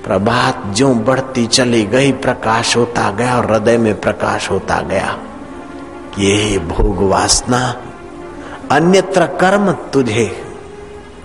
[0.06, 5.20] प्रभात जो बढ़ती चली गई, प्रकाश होता गया और हृदय में प्रकाश होता गया।
[6.20, 7.82] ये भोग वासना,
[8.72, 10.56] अन्यत्र कर्म तुझे।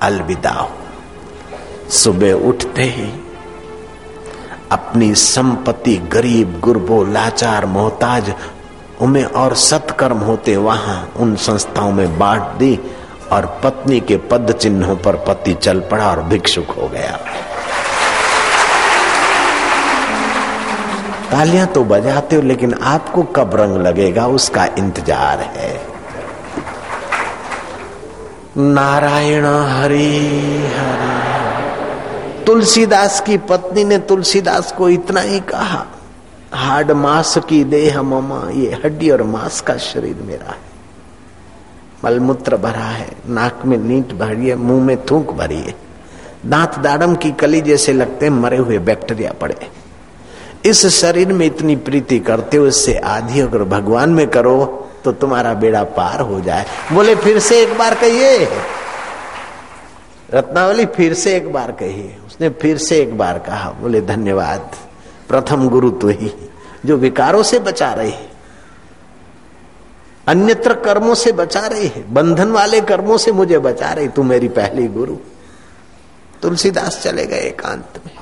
[0.03, 0.71] अलविदा हो।
[1.91, 3.11] सुबह उठते ही
[4.73, 8.33] अपनी संपत्ति गरीब, गुरबो, लाचार, मोहताज,
[9.01, 12.79] उमें और सत्कर्म होते वहाँ उन संस्थाओं में बांट दी
[13.33, 17.17] और पत्नी के पद चिन्हों पर पति चल पड़ा और भिक्षुक हो गया।
[21.31, 25.73] तालियाँ तो बजाते हो, लेकिन आपको कब रंग लगेगा उसका इंतज़ार है।
[28.59, 30.15] नारायण हरि
[30.77, 31.20] हरि।
[32.47, 35.87] तुलसीदास की पत्नी ने तुलसीदास को इतना ही कहा,
[36.53, 40.69] हाड मास की देह ममा, ये हड्डी और मांस का शरीर मेरा है।
[42.05, 45.75] मलमूत्र भरा है, नाक में नीट भरी है, मुँह में थूक भरी है।
[46.47, 49.57] दांत दाड़म की कली जैसे लगते मरे हुए बैक्टीरिया पड़े
[50.65, 55.53] इस शरीर में इतनी प्रीति करते हो, इससे आधी अगर भगवान में करो तो तुम्हारा
[55.55, 58.49] बेड़ा पार हो जाए। बोले, फिर से एक बार कहिए।
[60.35, 64.71] रत्नावली फिर से एक बार कहिए उसने फिर से एक बार कहा, बोले, धन्यवाद।
[65.29, 66.33] प्रथम गुरु तो ही,
[66.87, 68.31] जो विकारों से बचा रही है,
[70.27, 74.49] अन्यत्र कर्मों से बचा रही है, बंधन वाले कर्मों से मुझे बचा रही, तू मेरी
[74.49, 75.17] पहली गुरु।
[76.43, 78.13] तुलसीदास चले गए एकांत में।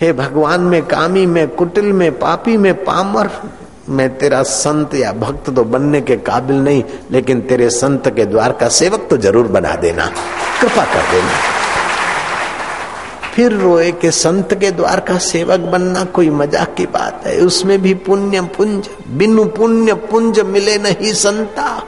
[0.00, 3.30] हे भगवान, में कामी, में कुटिल, में पापी, में पामर
[3.88, 8.52] मैं तेरा संत या भक्त तो बनने के काबिल नहीं, लेकिन तेरे संत के द्वार
[8.52, 10.06] का सेवक तो ज़रूर बना देना।
[10.60, 11.32] कृपा कर देना।
[13.34, 17.82] फिर रोए के संत के द्वार का सेवक बनना कोई मज़ाक की बात है। उसमें
[17.82, 21.82] भी पुण्य पुंज, बिनु पुण्य पुंज मिले नहीं संता।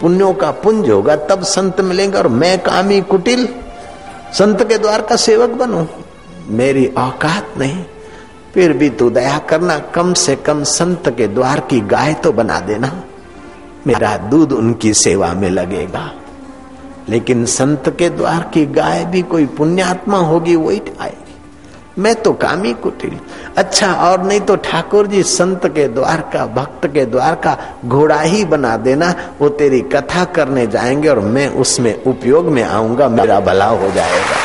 [0.00, 3.48] पुण्यों का पुंज होगा, तब संत मिलेंगे, और मैं कामी कुटिल,
[4.32, 5.86] संत के द्वार का सेवक बनू।
[6.48, 7.84] मेरी औकात नहीं।
[8.56, 12.60] फिर भी तू दया करना कम से कम संत के द्वार की गाय तो बना
[12.60, 13.02] देना।
[13.86, 16.12] मेरा दूध उनकी सेवा में लगेगा।
[17.08, 21.34] लेकिन संत के द्वार की गाय भी कोई पुण्यात्मा होगी, वही आएगी
[21.98, 23.18] मैं तो कामी कुटिल।
[23.56, 28.20] अच्छा और नहीं तो ठाकुर जी संत के द्वार का, भक्त के द्वार का घोड़ा
[28.20, 33.40] ही बना देना। वो तेरी कथा करने जाएँगे और मैं उसमें उपयोग में आऊँगा, मेरा
[33.40, 34.36] भला हो जाएगा।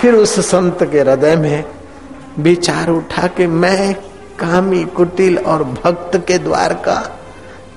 [0.00, 1.64] फिर उस संत के हृदय में
[2.38, 3.94] विचार उठा के मैं
[4.38, 6.94] कामी, कुटिल और भक्त के द्वार का,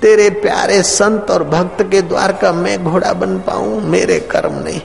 [0.02, 3.80] तेरे प्यारे संत और भक्त के द्वार का मैं घोड़ा बन पाऊँ?
[3.82, 4.80] मेरे कर्म नहीं।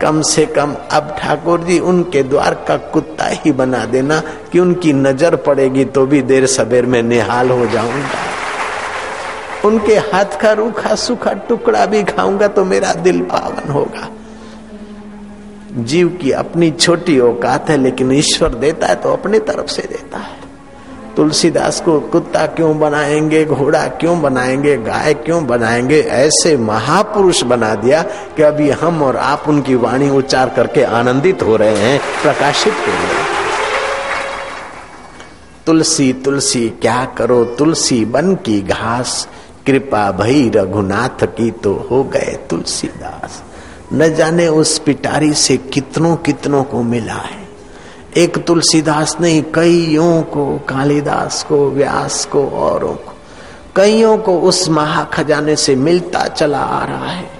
[0.00, 4.20] कम से कम अब ठाकुर जी उनके द्वार का कुत्ता ही बना देना
[4.52, 8.20] कि उनकी नज़र पड़ेगी तो भी देर सवेर में निहाल हो जाऊँगा।
[9.64, 14.08] उनके हाथ का रूखा सूखा टुकड़ा भी खाऊँगा तो मेरा दिल पावन होगा।
[15.76, 20.18] जीव की अपनी छोटी औकात है, लेकिन ईश्वर देता है तो अपने तरफ़ से देता
[20.18, 20.42] है।
[21.16, 28.02] तुलसीदास को कुत्ता क्यों बनाएँगे, घोड़ा क्यों बनाएँगे, गाय क्यों बनाएँगे, ऐसे महापुरुष बना दिया
[28.02, 32.92] कि अभी हम और आप उनकी वाणी उच्चार करके आनंदित हो रहे हैं, प्रकाशित हो
[32.92, 33.26] रहे हैं।
[35.66, 37.44] तुलसी तुलसी, क्या करो?
[37.44, 39.28] तुलसी बन की घास,
[39.66, 43.42] कृपा भई रघुनाथ की तो हो गए तुलसीदास।
[43.94, 47.48] न जाने उस पिटारी से कितनों कितनों को मिला है।
[48.16, 53.12] एक तुलसीदास नहीं, कईयों को, कालिदास को, व्यास को, औरों को।
[53.76, 57.30] कईयों को उस महा खजाने से मिलता चला आ रहा है।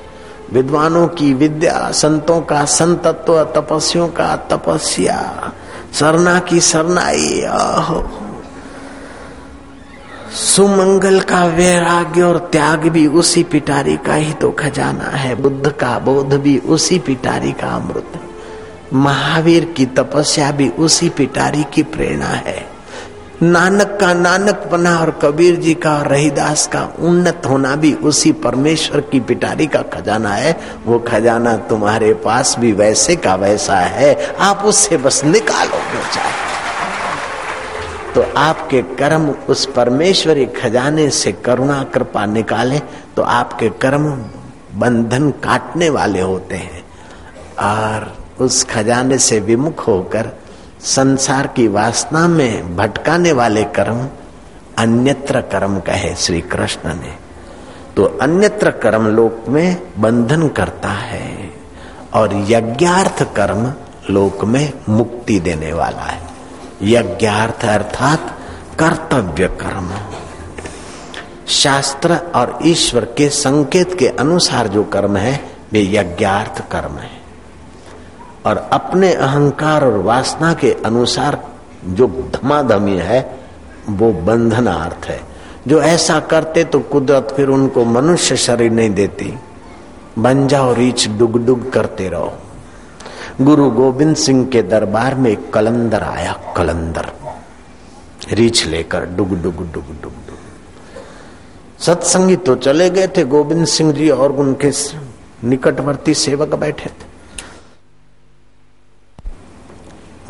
[0.53, 5.53] विद्वानों की विद्या, संतों का संतत्व तपस्वियों का तपस्या,
[5.93, 8.22] सरना की सरनाई, आहो।
[10.35, 15.99] सुमंगल का वैराग्य और त्याग भी उसी पिटारी का ही तो खजाना है। बुद्ध का
[15.99, 18.13] बोध भी उसी पिटारी का अमृत।
[18.95, 22.67] महावीर की तपस्या भी उसी पिटारी की प्रेरणा है।
[23.43, 28.33] नानक का नानक बना और कबीर जी का और रहीदास का उन्नत होना भी उसी
[28.33, 34.37] परमेश्वर की पिटारी का खजाना है। वो खजाना तुम्हारे पास भी वैसे का वैसा है।
[34.41, 36.42] आप उससे बस निकालो जो चाहे?
[38.15, 42.79] तो आपके कर्म उस परमेश्वरी खजाने से करुणा, कृपा निकाले
[43.17, 44.05] तो आपके कर्म
[44.75, 46.83] बंधन काटने वाले होते हैं।
[47.61, 50.29] और उस खजाने से विमुख होकर
[50.81, 54.09] संसार की वासना में भटकाने वाले कर्म
[54.79, 57.15] अन्यत्र कर्म कहे श्री कृष्ण ने।
[57.97, 61.51] तो अन्यत्र कर्म लोक में बंधन करता है
[62.15, 63.73] और यज्ञार्थ कर्म
[64.11, 66.32] लोक में मुक्ति देने वाला है।
[66.83, 68.39] यज्ञार्थ अर्थात
[68.79, 69.91] कर्तव्य कर्म।
[71.49, 77.11] शास्त्र और ईश्वर के संकेत के अनुसार जो कर्म है, वे यज्ञार्थ कर्म है।
[78.47, 81.45] और अपने अहंकार और वासना के अनुसार
[81.85, 83.41] जो धमाधमी है,
[83.89, 85.21] वो बंधनार्थ है।
[85.69, 89.39] जो ऐसा करते तो कुदरत फिर उनको मनुष्य शरीर नहीं देती।
[90.19, 92.39] बन जाओ रीच डुग डुग करते रहो।
[93.41, 97.13] गुरु गोविंद सिंह के दरबार में एक कलंदर आया, कलंदर।
[98.33, 100.39] रीछ लेकर डुग डुग डुग डुग डुग।
[101.81, 104.71] सत्संगी तो चले गए थे गोविंद सिंह जी और उनके
[105.45, 107.13] निकटवर्ती सेवक बैठे थे।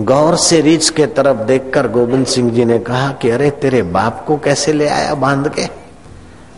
[0.00, 4.24] गौर से रीछ के तरफ़ देखकर गोविंद सिंह जी ने कहा कि अरे, तेरे बाप
[4.26, 5.66] को कैसे ले आया बाँध के?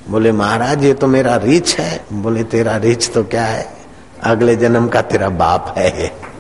[0.09, 3.77] बोले, महाराज, ये तो मेरा रीछ है। बोले, तेरा रीछ तो क्या है?
[4.23, 6.34] अगले जन्म का तेरा बाप है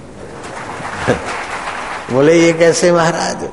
[2.12, 3.48] बोले, ये कैसे महाराज?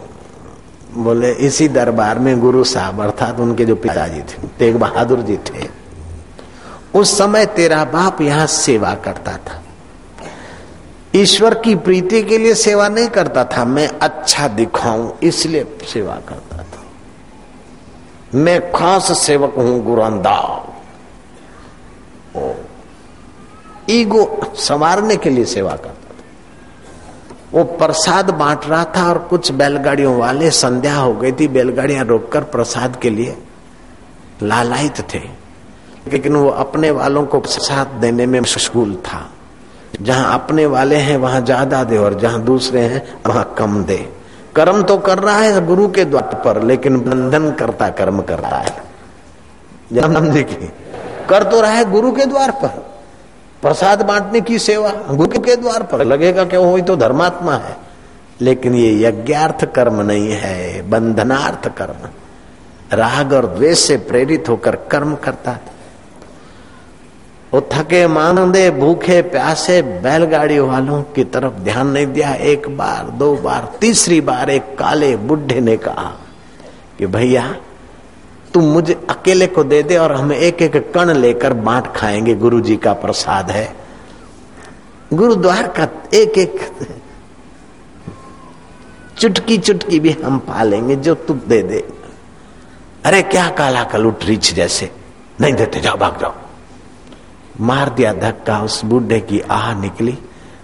[0.93, 5.69] बोले, इसी दरबार में गुरु साहब, अर्थात उनके जो पिताजी थे, तेग बहादुर जी थे।
[6.95, 9.61] उस समय तेरा बाप यहाँ सेवा करता था।
[11.15, 16.57] ईश्वर की प्रीति के लिए सेवा नहीं करता था। मैं अच्छा दिखाऊँ, इसलिए सेवा करता
[16.57, 16.83] था।
[18.35, 20.67] मैं खास सेवक हूँ गुरंदा
[23.89, 26.00] ईगो संवारने के लिए सेवा करता
[27.53, 32.43] वो प्रसाद बांट रहा था और कुछ बैलगाड़ियों वाले संध्या हो गई थी, बैलगाड़ियाँ रोककर
[32.43, 33.37] प्रसाद के लिए
[34.43, 35.19] लालायित थे।
[36.07, 39.29] लेकिन वो अपने वालों को प्रसाद देने में मशगूल था।
[40.01, 43.97] जहाँ अपने वाले हैं, वहाँ ज़्यादा दे और जहाँ दूसरे हैं, वहाँ कम दे।
[44.55, 48.57] कर्म तो कर रहा है गुरु के द्वार पर, लेकिन बंधन करता कर्म कर रहा
[48.57, 48.83] है।
[49.93, 50.71] जन्म देखिए,
[51.29, 52.90] कर तो रहा है गुरु के द्वार पर।
[53.61, 57.77] प्रसाद बांटने की सेवा गुरु के द्वार पर। लगेगा क्यों हो तो धर्मात्मा है।
[58.41, 62.09] लेकिन ये यज्ञार्थ कर्म नहीं है, बंधनार्थ कर्म।
[62.97, 65.59] राग और द्वेष से प्रेरित होकर कर्म करता था।
[67.53, 73.35] वो थके मानदे, भूखे, प्यासे, बैलगाड़ी वालों की तरफ़ ध्यान नहीं दिया। एक बार, दो
[73.35, 76.19] बार, तीसरी बार एक काले बुढ़े ने कहा
[76.97, 77.55] कि भैया
[78.53, 82.61] तुम मुझे अकेले को दे दे और हम एक एक कण लेकर बांट खाएँगे गुरु
[82.61, 83.75] जी का प्रसाद है।
[85.13, 85.83] गुरुद्वार का
[86.13, 86.71] एक एक
[89.17, 91.87] चुटकी चुटकी भी हम पालेंगे जो तू दे दे।
[93.05, 94.91] अरे, क्या काला कलुट रीछ जैसे?
[95.41, 96.33] नहीं देते, जाओ, भाग जाओ।
[97.61, 100.19] मार दिया धक्का, उस बूढ़े की आह निकली।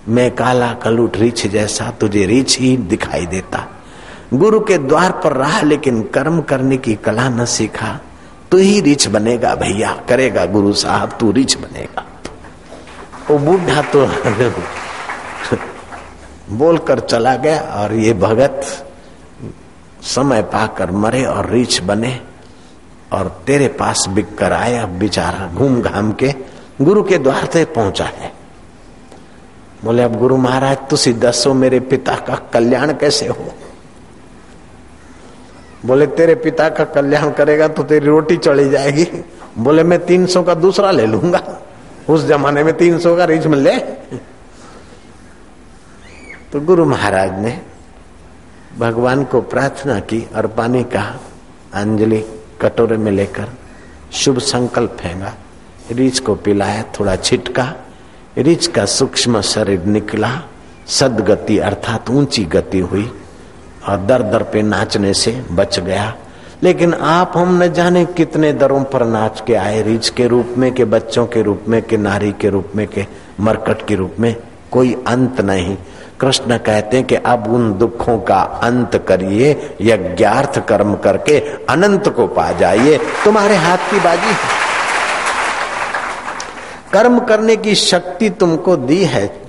[0.08, 3.77] मैं काला कलूट रीछ जैसा तुझे रीछ ही दिखाई देता।
[4.34, 8.00] गुरु के द्वार पर रहा, लेकिन कर्म करने की कला न सीखा।
[8.52, 12.06] तू ही रिच बनेगा भैया, करेगा गुरु साहब, तू रिच बनेगा।
[13.30, 14.06] वो बूढ़ा तो
[16.50, 18.86] बोलकर चला गया, और ये भगत
[20.04, 22.22] समय पाकर मरे और रिच बने,
[23.12, 26.34] और तेरे पास बिक कर आया बेचारा घूम घाम के,
[26.82, 28.34] गुरु के द्वार से पहुँचा है।
[29.86, 33.54] बोले, अब गुरु महाराज, तुसी दसो मेरे पिता का कल्याण कैसे हो?
[35.86, 39.06] बोले, तेरे पिता का कल्याण करेगा तो तेरी रोटी चढ़ी जाएगी।
[39.58, 41.42] बोले, मैं तीन सौ का दूसरा ले लूँगा।
[42.10, 43.78] उस जमाने में तीन सौ का रिच मिल ले।
[46.52, 47.62] तो गुरु महाराज ने
[48.80, 51.04] भगवान को प्रार्थना की और पानी का
[51.74, 52.24] अंजलि
[52.62, 53.48] कटोरे में लेकर
[54.12, 55.34] शुभ संकल्प फेंगा।
[55.92, 57.74] रीछ को पिलाया, थोड़ा छिटका।
[58.38, 60.32] रीछ का सूक्ष्म शरीर निकला।
[60.88, 63.12] सदगति अर्थात ऊँची गति हुई।
[63.88, 66.16] और दर दर पे नाचने से बच गया।
[66.64, 70.74] लेकिन आप हम न जाने कितने दरों पर नाच के आए, रीछ के रूप में
[70.74, 73.06] के बच्चों के रूप में के नारी के रूप में के
[73.40, 74.36] मरकट के रूप में।
[74.72, 75.78] कोई अंत नहीं।
[76.20, 82.28] कृष्ण कहते हैं कि अब उन दुखों का अंत करिए, यज्ञार्थ कर्म करके अनंत को
[82.28, 84.68] पा जाइए। तुम्हारे हाथ की बाजी है।
[86.94, 89.42] कर्म करने की शक्ति तुमको दी है,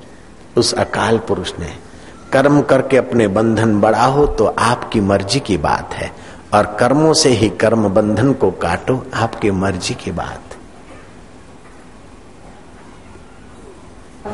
[0.56, 1.87] उस अकाल पुरुष ने।
[2.32, 6.12] कर्म करके अपने बंधन बढ़ाओ तो आपकी मर्ज़ी की बात है।
[6.54, 10.40] और कर्मों से ही कर्म बंधन को काटो, आपकी मर्ज़ी की बात।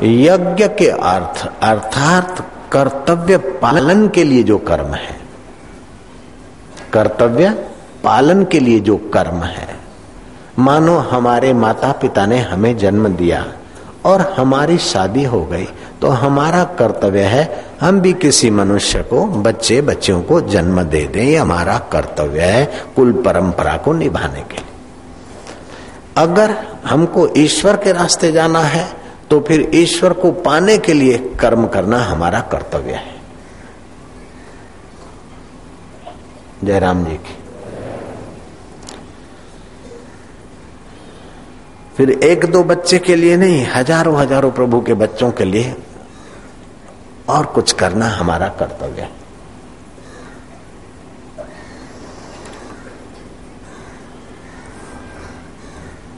[0.03, 5.19] यज्ञ के अर्थ, अर्थात कर्तव्य पालन के लिए जो कर्म है।
[6.93, 7.49] कर्तव्य
[8.03, 9.75] पालन के लिए जो कर्म है।
[10.59, 13.45] मानो हमारे माता पिता ने हमें जन्म दिया।
[14.05, 15.67] और हमारी शादी हो गई
[16.01, 21.23] तो हमारा कर्तव्य है, हम भी किसी मनुष्य को, बच्चे बच्चों को जन्म दे दें,
[21.23, 24.73] ये हमारा कर्तव्य है कुल परंपरा को निभाने के लिए।
[26.17, 28.85] अगर हमको ईश्वर के रास्ते जाना है
[29.29, 33.13] तो फिर ईश्वर को पाने के लिए कर्म करना हमारा कर्तव्य है।
[36.63, 37.37] जयराम जी की
[41.97, 45.75] फिर एक दो बच्चे के लिए नहीं, हज़ारों हज़ारों प्रभु के बच्चों के लिए
[47.29, 49.11] और कुछ करना हमारा कर्तव्य है।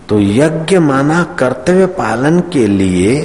[0.09, 3.15] तो यज्ञ माना कर्तव्य पालन के लिए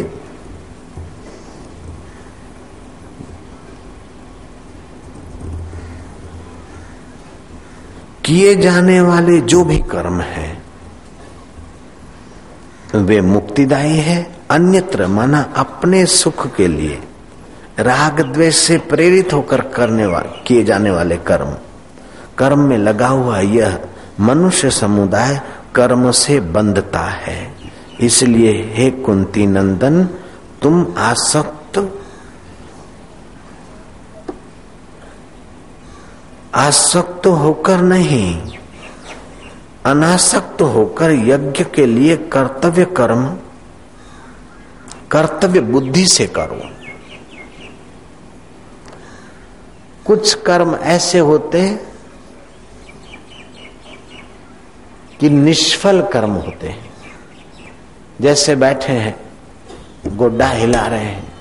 [8.24, 10.61] किए जाने वाले जो भी कर्म है
[12.94, 17.02] वे मुक्तिदायी है, अन्यत्र माना अपने सुख के लिए।
[17.78, 21.56] राग द्वेष से प्रेरित होकर करने वाले, किए जाने वाले कर्म।
[22.38, 23.80] कर्म में लगा हुआ यह
[24.20, 25.40] मनुष्य समुदाय
[25.74, 27.54] कर्म से बंधता है।
[28.00, 30.04] इसलिए, हे कुंती नंदन,
[30.62, 31.98] तुम आसक्त
[36.54, 38.42] आसक्त होकर नहीं।
[39.84, 43.38] अनासक्त होकर यज्ञ के लिए कर्तव्य कर्म,
[45.10, 46.60] कर्तव्य बुद्धि से करो।
[50.06, 51.80] कुछ कर्म ऐसे होते
[55.20, 56.90] कि निष्फल कर्म होते हैं।
[58.20, 59.20] जैसे बैठे हैं,
[60.16, 61.32] गोड्डा हिला रहे हैं,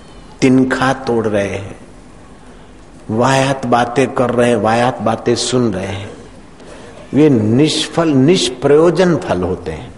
[0.42, 1.80] तिनखा तोड़ रहे हैं,
[3.10, 6.21] वायात बातें कर रहे हैं, वायात बातें सुन रहे हैं।
[7.14, 9.92] वे निष्फल, निष्प्रयोजन फल होते हैं।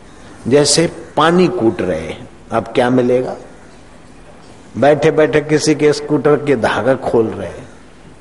[0.48, 3.36] जैसे पानी कूट रहे हैं। अब क्या मिलेगा?
[4.78, 7.70] बैठे बैठे किसी के स्कूटर के धागा खोल रहे हैं,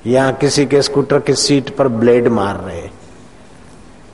[0.07, 2.93] या किसी के स्कूटर की सीट पर ब्लेड मार रहे हैं,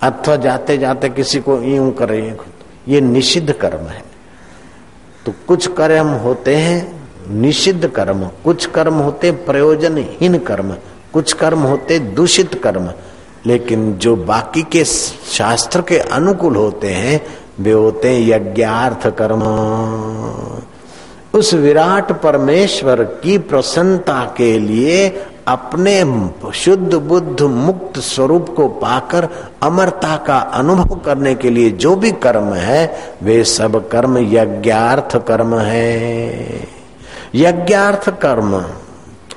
[0.02, 2.38] अथवा जाते जाते किसी को यूँ कर रहे हैं।
[2.88, 4.02] ये निषिद्ध कर्म है।
[5.26, 10.76] तो कुछ कर्म होते हैं, निषिद्ध कर्म। कुछ कर्म होते प्रयोजनहीन कर्म।
[11.12, 12.92] कुछ कर्म होते दूषित कर्म।
[13.46, 17.26] लेकिन जो बाकी के शास्त्र के अनुकूल होते हैं,
[17.60, 19.42] वे होते हैं यज्ञार्थ कर्म।
[21.38, 26.04] उस विराट परमेश्वर की प्रसन्नता के लिए अपने
[26.54, 29.28] शुद्ध बुद्ध मुक्त स्वरूप को पाकर
[29.62, 35.58] अमरता का अनुभव करने के लिए जो भी कर्म है, वे सब कर्म यज्ञार्थ कर्म
[35.58, 36.68] है।
[37.34, 38.64] यज्ञार्थ कर्म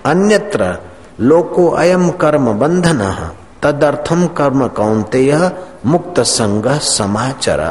[0.06, 0.78] अन्यत्र
[1.20, 3.32] लोको अयम कर्म बंधन।
[3.64, 5.22] तदर्थम कर्म कौनते
[5.86, 7.62] मुक्त संग समाचर।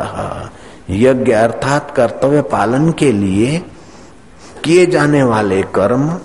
[0.91, 3.59] यज्ञ अर्थात कर्तव्य पालन के लिए
[4.64, 6.18] किए जाने वाले कर्म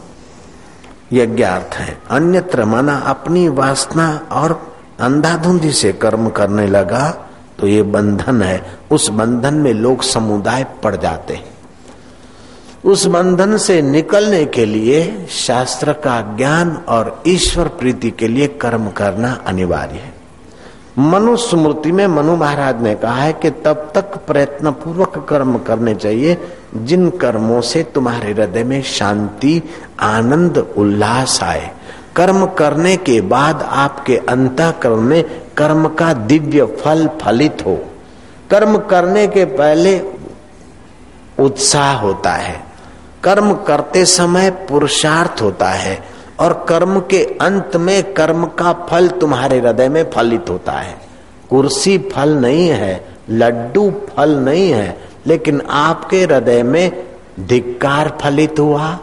[1.13, 4.59] यज्ञार्थ है। अन्यत्र माना अपनी वासना और
[4.99, 7.09] अंधाधुंधी से कर्म करने लगा
[7.59, 8.61] तो ये बंधन है।
[8.91, 11.54] उस बंधन में लोग समुदाय पड़ जाते हैं।
[12.84, 18.89] उस बंधन से निकलने के लिए शास्त्र का ज्ञान और ईश्वर प्रीति के लिए कर्म
[18.89, 20.15] करना अनिवार्य है।
[20.99, 25.95] मनु स्मृति में मनु महाराज ने कहा है कि तब तक प्रयत्न पूर्वक कर्म करने
[25.95, 26.38] चाहिए,
[26.76, 29.63] जिन कर्मों से तुम्हारे हृदय में शांति,
[29.99, 31.71] आनंद, उल्लास आए।
[32.15, 35.23] कर्म करने के बाद आपके अंतकरण में
[35.57, 37.86] कर्म का दिव्य फल फलित हो।
[38.51, 40.01] कर्म करने के पहले
[41.39, 42.64] उत्साह होता है।
[43.26, 45.97] कर्म करते समय पुरुषार्थ होता है
[46.39, 50.95] और कर्म के अंत में कर्म का फल तुम्हारे हृदय में फलित होता है।
[51.49, 54.97] कुर्सी फल नहीं है, लड्डू फल नहीं है,
[55.28, 57.05] लेकिन आपके हृदय में
[57.39, 58.97] धिक्कार फलित हुआ,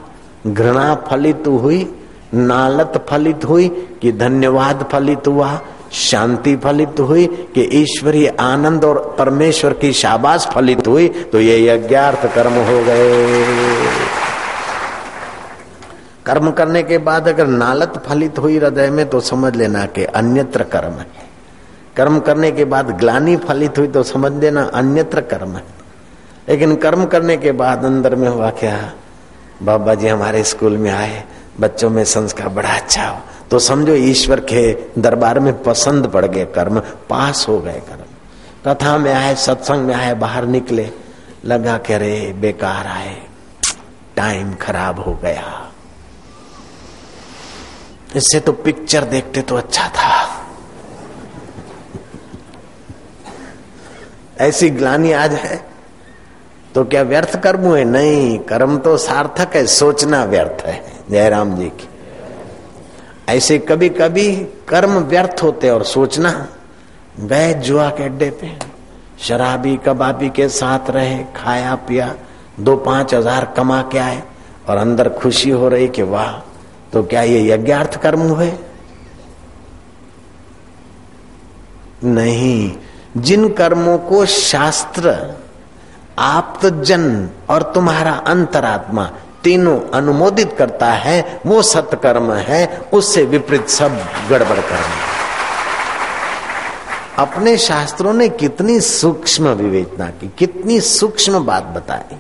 [0.47, 1.87] घृणा फलित हुई,
[2.35, 3.69] नालत फलित हुई
[4.03, 5.61] कि धन्यवाद फलित हुआ,
[5.93, 12.25] शांति फलित हुई कि ईश्वरीय आनंद और परमेश्वर की शाबाश फलित हुई तो ये यज्ञार्थ
[12.35, 14.12] कर्म हो गए।
[16.27, 20.63] कर्म करने के बाद अगर नालत फलित हुई हृदय में तो समझ लेना कि अन्यत्र
[20.63, 21.07] कर्म है।
[21.97, 25.65] कर्म करने के बाद ग्लानी फलित हुई तो समझ लेना अन्यत्र कर्म है।
[26.49, 28.93] लेकिन कर्म करने के बाद अंदर में हुआ क्या?
[29.63, 31.25] बाबा जी हमारे स्कूल में आए,
[31.61, 33.21] बच्चों में संस्कार बड़ा अच्छा हो।
[33.51, 38.05] तो समझो ईश्वर के दरबार में पसंद पड़ गए कर्म, पास हो गए कर्म।
[38.67, 40.91] कथा में आए, सत्संग में आए, बाहर निकले,
[41.45, 43.17] लगा के रे बेकार आए,
[44.17, 45.72] टाइम खराब हो गया।
[48.17, 50.11] इससे तो पिक्चर देखते तो अच्छा था।
[54.41, 55.57] ऐसी ग्लानी आज है
[56.75, 61.69] तो क्या व्यर्थ कर्म हुए नहीं, कर्म तो सार्थक है, सोचना व्यर्थ है, जयराम जी
[61.71, 61.89] की।
[63.29, 64.35] ऐसे कभी कभी
[64.69, 66.31] कर्म व्यर्थ होते और सोचना,
[67.21, 68.53] गए जुआ के अड्डे पे,
[69.19, 72.15] शराबी कबाबी के साथ रहे, खाया पिया,
[72.61, 74.23] दो पाँच हज़ार कमा के आए,
[74.69, 76.33] और अंदर खुशी हो रही कि वाह
[76.93, 78.53] तो क्या ये यज्ञार्थ कर्म हुए?
[82.05, 82.77] नहीं।
[83.17, 85.35] जिन कर्मों को शास्त्र
[86.19, 89.11] आप्तजन और तुम्हारा अंतरात्मा
[89.45, 93.99] तीनों अनुमोदित करता है, वो सत्कर्म है, उससे विपरीत सब
[94.31, 95.13] गड़बड़ कर्म।
[97.19, 102.17] अपने शास्त्रों ने कितनी सूक्ष्म विवेचना की, कितनी सूक्ष्म बात बताई।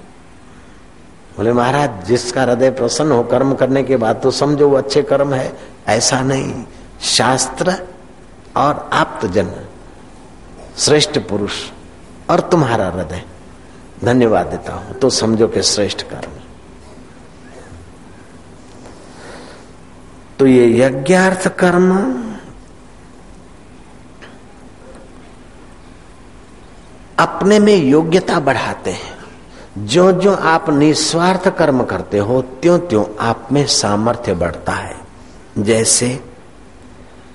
[1.37, 5.33] बोले, महाराज, जिसका हृदय प्रसन्न हो कर्म करने के बाद तो समझो वो अच्छे कर्म
[5.35, 5.53] है।
[5.89, 6.65] ऐसा नहीं।
[7.03, 7.75] शास्त्र
[8.57, 9.51] और आप्तजन
[10.79, 11.55] श्रेष्ठ पुरुष
[12.31, 13.25] और तुम्हारा हृदय।
[14.05, 16.31] धन्यवाद देता हूँ। तो समझो कि श्रेष्ठ कर्म
[20.39, 21.91] तो ये यज्ञार्थ कर्म,
[27.19, 29.12] अपने में योग्यता बढ़ाते हैं।
[29.79, 34.97] जो जो आप निस्वार्थ कर्म करते हो त्यों त्यों आप में सामर्थ्य बढ़ता है।
[35.59, 36.21] जैसे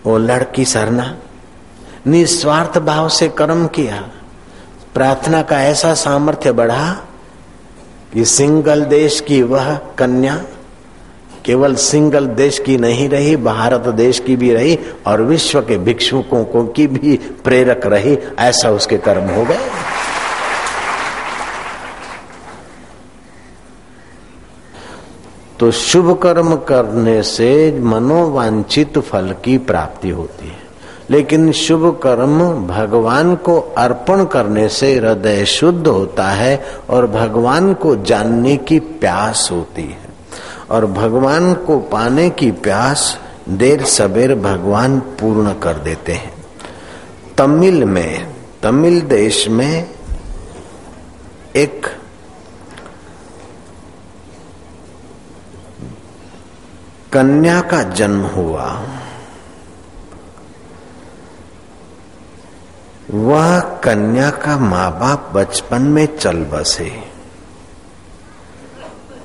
[0.06, 1.18] वो लड़की सरना,
[2.08, 4.10] निस्वार्थ भाव से कर्म किया,
[4.94, 6.92] प्रार्थना का ऐसा सामर्थ्य बढ़ा
[8.14, 10.44] कि सिंगल देश की वह कन्या,
[11.46, 16.44] केवल सिंगल देश की नहीं रही, भारत देश की भी रही और विश्व के भिक्षुकों
[16.46, 19.60] को की भी प्रेरक रही, ऐसा उसके कर्म हो गए।
[25.60, 30.68] तो शुभ कर्म करने से मनोवांछित फल की प्राप्ति होती है।
[31.10, 37.96] लेकिन शुभ कर्म भगवान को अर्पण करने से हृदय शुद्ध होता है और भगवान को
[37.96, 40.08] जानने की प्यास होती है।
[40.70, 46.34] और भगवान को पाने की प्यास देर सबेर भगवान पूर्ण कर देते हैं।
[47.38, 48.28] तमिल में,
[48.64, 49.90] तमिल देश में
[51.56, 51.97] एक
[57.14, 58.66] कन्या का जन्म हुआ।
[63.12, 66.92] वह कन्या का माँ बाप बचपन में चल बसे।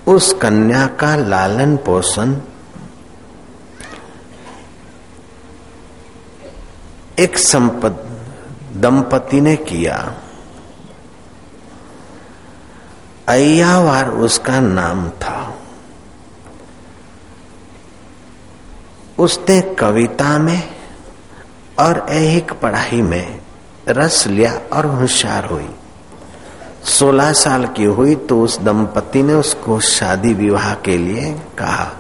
[0.06, 2.36] उस कन्या का लालन पोषण
[7.18, 7.98] एक संपद
[8.76, 9.96] दंपति ने किया।
[13.28, 15.31] अय्यावार उसका नाम था
[19.22, 20.62] उसने कविता में
[21.78, 23.38] और ऐहिक पढ़ाई में
[23.88, 25.68] रस लिया और होशियार हुई।
[26.84, 31.90] सोलह साल की हुई तो उस दंपति ने उसको शादी विवाह के लिए कहा।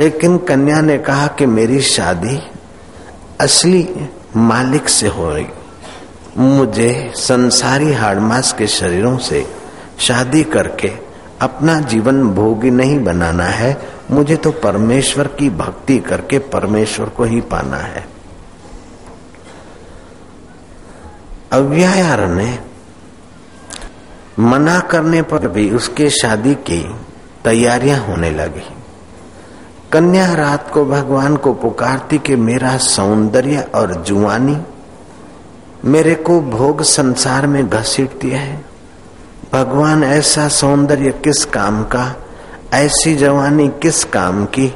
[0.00, 2.38] लेकिन कन्या ने कहा कि मेरी शादी
[3.40, 5.46] असली मालिक से हो रही।
[6.38, 9.46] मुझे संसारी हाड़मास के शरीरों से
[9.98, 10.92] शादी करके
[11.40, 17.40] अपना जीवन भोगी नहीं बनाना है मुझे तो परमेश्वर की भक्ति करके परमेश्वर को ही
[17.40, 18.06] पाना है।
[21.52, 22.58] अव्यायार ने
[24.38, 26.82] मना करने पर भी उसके शादी की
[27.44, 28.68] तैयारियाँ होने लगी।
[29.92, 34.56] कन्या रात को भगवान को पुकारती कि मेरा सौंदर्य और जुआनी
[35.84, 38.64] मेरे को भोग संसार में घसीटती है।
[39.52, 42.04] भगवान ऐसा सौंदर्य किस काम का
[42.72, 44.68] ऐसी जवानी किस काम की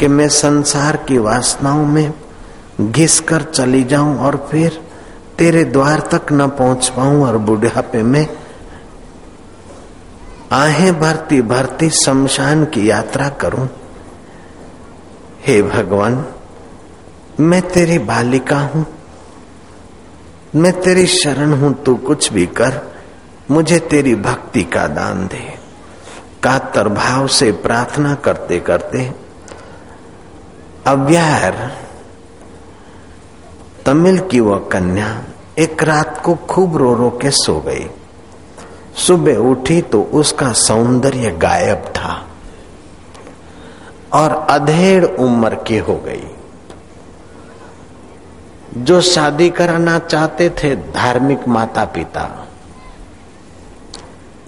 [0.00, 2.14] कि मैं संसार की वासनाओं में
[2.80, 4.80] घिस कर चली जाऊँ और फिर
[5.38, 8.26] तेरे द्वार तक न पहुँच पाऊँ और बुढ़ापे में
[10.52, 13.68] आहें भरती भरती शमशान की यात्रा करूँ?
[15.46, 16.24] हे भगवान,
[17.40, 18.86] मैं तेरी बालिका हूँ,
[20.54, 22.92] मैं तेरी शरण हूँ, तू कुछ भी कर,
[23.50, 25.61] मुझे तेरी भक्ति का दान दे।
[26.42, 29.12] कातर भाव से प्रार्थना करते करते
[30.86, 31.56] अव्यार
[33.86, 35.24] तमिल की वह कन्या
[35.58, 37.86] एक रात को खूब रो रो के सो गई।
[38.96, 42.26] सुबह उठी तो उसका सौंदर्य गायब था
[44.12, 46.24] और अधेड़ उम्र की हो गई।
[48.76, 52.28] जो शादी कराना चाहते थे धार्मिक माता पिता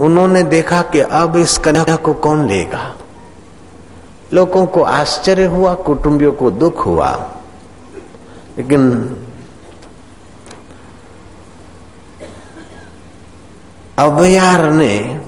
[0.01, 2.97] उन्होंने देखा कि अब इस कन्या को कौन लेगा?
[4.33, 7.31] लोगों को आश्चर्य हुआ, कुटुंबियों को दुख हुआ।
[8.59, 9.17] लेकिन
[13.99, 15.21] अवयार ने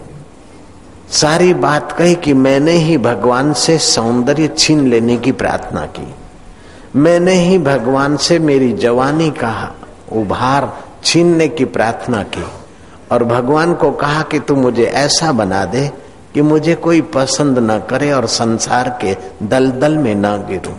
[1.10, 6.14] सारी बात कही कि मैंने ही भगवान से सौंदर्य छीन लेने की प्रार्थना की।
[6.96, 9.74] मैंने ही भगवान से मेरी जवानी का
[10.12, 12.44] उभार छीनने की प्रार्थना की।
[13.12, 15.90] और भगवान को कहा कि तू मुझे ऐसा बना दे
[16.34, 20.74] कि मुझे कोई पसंद न करे और संसार के दलदल में न गिरूं।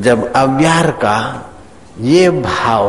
[0.00, 1.18] जब अव्यार का
[2.00, 2.88] ये भाव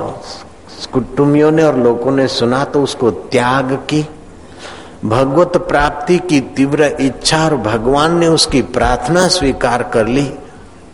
[0.93, 4.05] कुटुंबियों ने और लोगों ने सुना तो उसको त्याग की,
[5.05, 10.31] भगवत प्राप्ति की तीव्र इच्छा और भगवान ने उसकी प्रार्थना स्वीकार कर ली,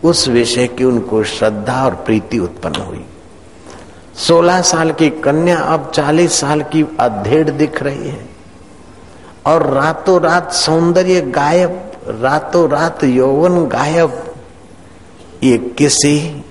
[0.04, 3.04] उस विषय की उनको श्रद्धा और प्रीति उत्पन्न हुई।
[4.16, 8.28] सोलह साल की कन्या अब चालीस साल की अधेड़ दिख रही है।
[9.46, 14.34] और रातों रात सौंदर्य गायब, रातों रात यौवन गायब।
[15.42, 16.44] ये किसी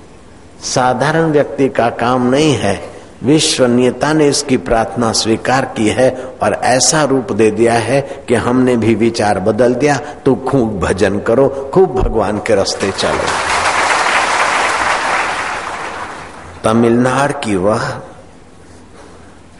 [0.64, 2.92] साधारण व्यक्ति का काम नहीं है।
[3.24, 8.78] विश्वनीयता ने इसकी प्रार्थना स्वीकार की है और ऐसा रूप दे दिया है कि हमने
[8.78, 13.61] भी विचार बदल दिया। तो खूब भजन करो, खूब भगवान के रास्ते चलो।
[16.64, 17.90] तमिलनाडु की वह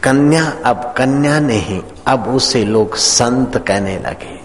[0.04, 4.40] कन्या अब कन्या नहीं, अब उसे लोग संत कहने लगे,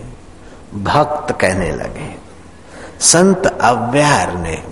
[0.82, 2.14] भक्त कहने लगे।
[3.00, 4.62] संत अव्यार ने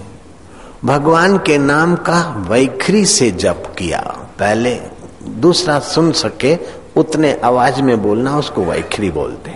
[0.84, 4.00] भगवान के नाम का वैखरी से जप किया।
[4.38, 4.80] पहले
[5.22, 6.58] दूसरा सुन सके,
[6.96, 9.54] उतने आवाज़ में बोलना उसको वैखरी बोलते।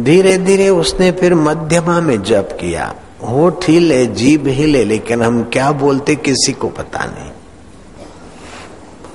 [0.00, 2.94] धीरे धीरे उसने फिर मध्यमा में जप किया।
[3.28, 7.30] होठ हिले जीभ हिले लेकिन हम क्या बोलते किसी को पता नहीं।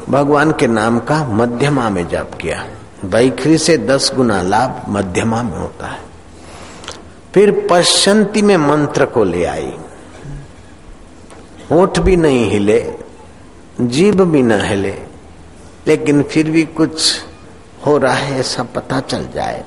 [0.10, 2.66] भगवान के नाम का मध्यमा में जप किया।
[3.06, 6.00] वैखरी से दस गुना लाभ मध्यमा में होता है।
[7.34, 9.74] फिर पश्चंती में मंत्र को ले आई।
[11.72, 12.94] होठ भी नहीं हिले,
[13.82, 15.00] जीभ भी न हिले,
[15.88, 17.22] लेकिन फिर भी कुछ
[17.86, 19.64] हो रहा है, ऐसा पता चल जाए।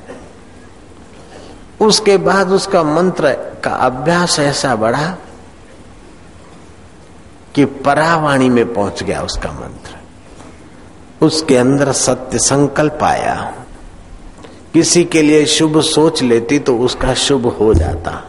[1.81, 5.17] उसके बाद उसका मंत्र का अभ्यास ऐसा बढ़ा
[7.55, 9.97] कि परावाणी में पहुँच गया उसका मंत्र।
[11.27, 13.55] उसके अंदर सत्य संकल्प आया।
[14.75, 18.29] किसी के लिए शुभ सोच लेती तो उसका शुभ हो जाता।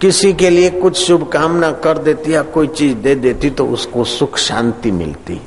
[0.00, 4.38] किसी के लिए कुछ शुभकामना कर देती या कोई चीज़ दे देती तो उसको सुख
[4.38, 5.40] शांति मिलती।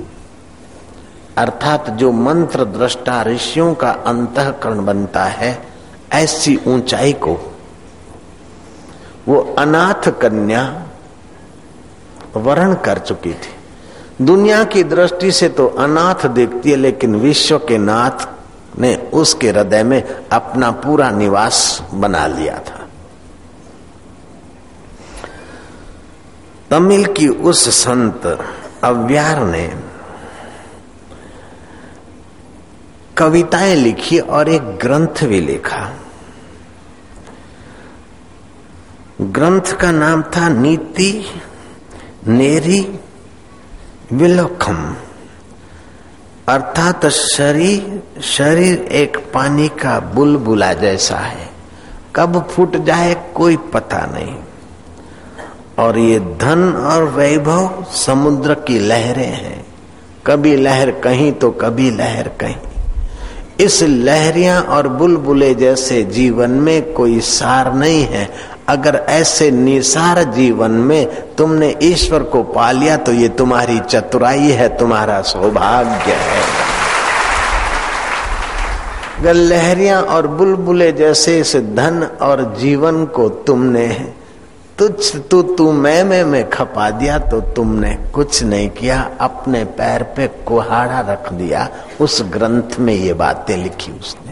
[1.38, 5.68] अर्थात जो मंत्र दृष्टा ऋषियों का अंतकरण बनता है,
[6.14, 7.49] ऐसी ऊंचाई को
[9.28, 10.86] वो अनाथ कन्या
[12.36, 17.78] वर्ण कर चुकी थी। दुनिया की दृष्टि से तो अनाथ देखती है, लेकिन विश्व के
[17.78, 18.28] नाथ
[18.80, 22.88] ने उसके हृदय में अपना पूरा निवास बना लिया था।
[26.70, 28.26] तमिल की उस संत
[28.84, 29.74] अव्यार ने
[33.18, 35.99] कविताएँ लिखी और एक ग्रंथ भी लिखा।
[39.22, 41.26] ग्रंथ का नाम था नीति,
[42.28, 43.00] नेरी
[44.14, 44.96] विलोखम
[46.48, 51.50] अर्थात शरीर शरीर एक पानी का बुलबुला जैसा है।
[52.16, 54.36] कब फूट जाए कोई पता नहीं।
[55.80, 59.66] और ये धन और वैभव समुद्र की लहरें हैं।
[60.28, 62.56] कभी लहर कहीं तो कभी लहर कहीं।
[63.60, 70.72] इस लहरिया और बुलबुले जैसे जीवन में कोई सार नहीं है। अगर ऐसे निसार जीवन
[70.72, 76.44] में तुमने ईश्वर को पा लिया तो ये तुम्हारी चतुराई है, तुम्हारा सौभाग्य है।
[79.20, 83.88] अगर लहरिया और बुलबुले जैसे इस धन और जीवन को तुमने
[84.78, 90.04] तुझ तू तू मैं मैं, में खपा दिया तो तुमने कुछ नहीं किया, अपने पैर
[90.16, 91.68] पे कुहाड़ा रख दिया।
[92.02, 94.29] उस ग्रंथ में ये बातें लिखी उसने।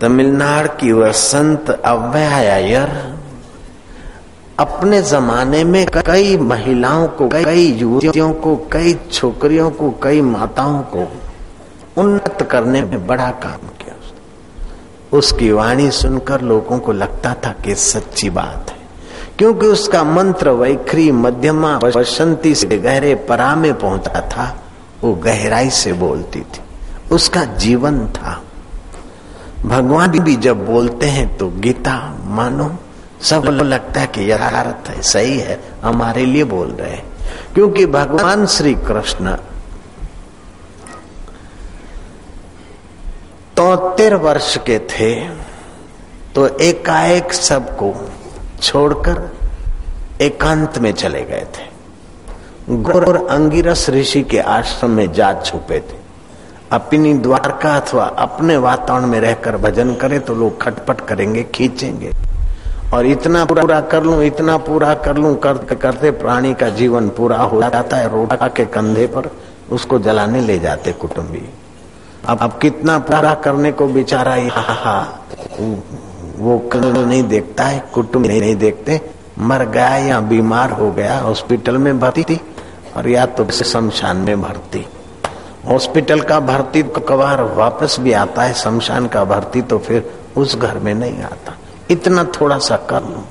[0.00, 3.16] तमिलनाडु की वह संत अव्ययर
[4.58, 11.12] अपने जमाने में कई महिलाओं को, कई युवतियों को, कई छोकरियों को, कई माताओं को
[11.96, 13.90] उन्नत करने में बड़ा काम किया
[15.12, 18.78] उसकी वाणी सुनकर लोगों को लगता था कि सच्ची बात है।
[19.38, 24.60] क्योंकि उसका मंत्र वैखरी, मध्यमा, वसंती से गहरे परा में पहुँचा था,
[25.02, 26.60] वो गहराई से बोलती थी।
[27.14, 28.42] उसका जीवन था।
[29.64, 32.70] भगवान भी जब बोलते हैं तो गीता मानो,
[33.22, 37.04] सब लगता है कि यथार्थ है, सही है, हमारे लिए बोल रहे हैं।
[37.54, 39.34] क्योंकि भगवान श्री कृष्ण
[43.56, 45.14] तोतेर वर्ष के थे
[46.34, 47.94] तो एकाएक सबको
[48.62, 49.18] छोड़कर
[50.20, 51.68] एकांत में चले गए थे।
[52.76, 55.99] गौर अंगिरस ऋषि के आश्रम में जा छुपे थे।
[56.72, 62.10] अपनी द्वारका अथवा अपने वातावरण में रहकर भजन करे तो लोग खटपट करेंगे खींचेंगे।
[62.94, 67.38] और इतना पूरा कर लू इतना पूरा कर लू करते करते प्राणी का जीवन पूरा
[67.38, 69.30] हो जाता है रोटा के कंधे पर
[69.72, 71.42] उसको जलाने ले जाते कुटुंबी।
[72.28, 75.26] अब अब कितना पूरा करने को बेचारा यहाँ
[76.38, 79.00] वो कल नहीं देखता है कुटुंब नहीं, नहीं देखते।
[79.40, 82.40] मर गया या बीमार हो गया हॉस्पिटल में भर्ती
[82.96, 84.86] और या तो शमशान में भर्ती।
[85.68, 90.56] हॉस्पिटल का भर्ती तो कबार वापस भी आता है, शमशान का भर्ती तो फिर उस
[90.56, 91.56] घर में नहीं आता।
[91.90, 93.24] इतना थोड़ा सा कर लो।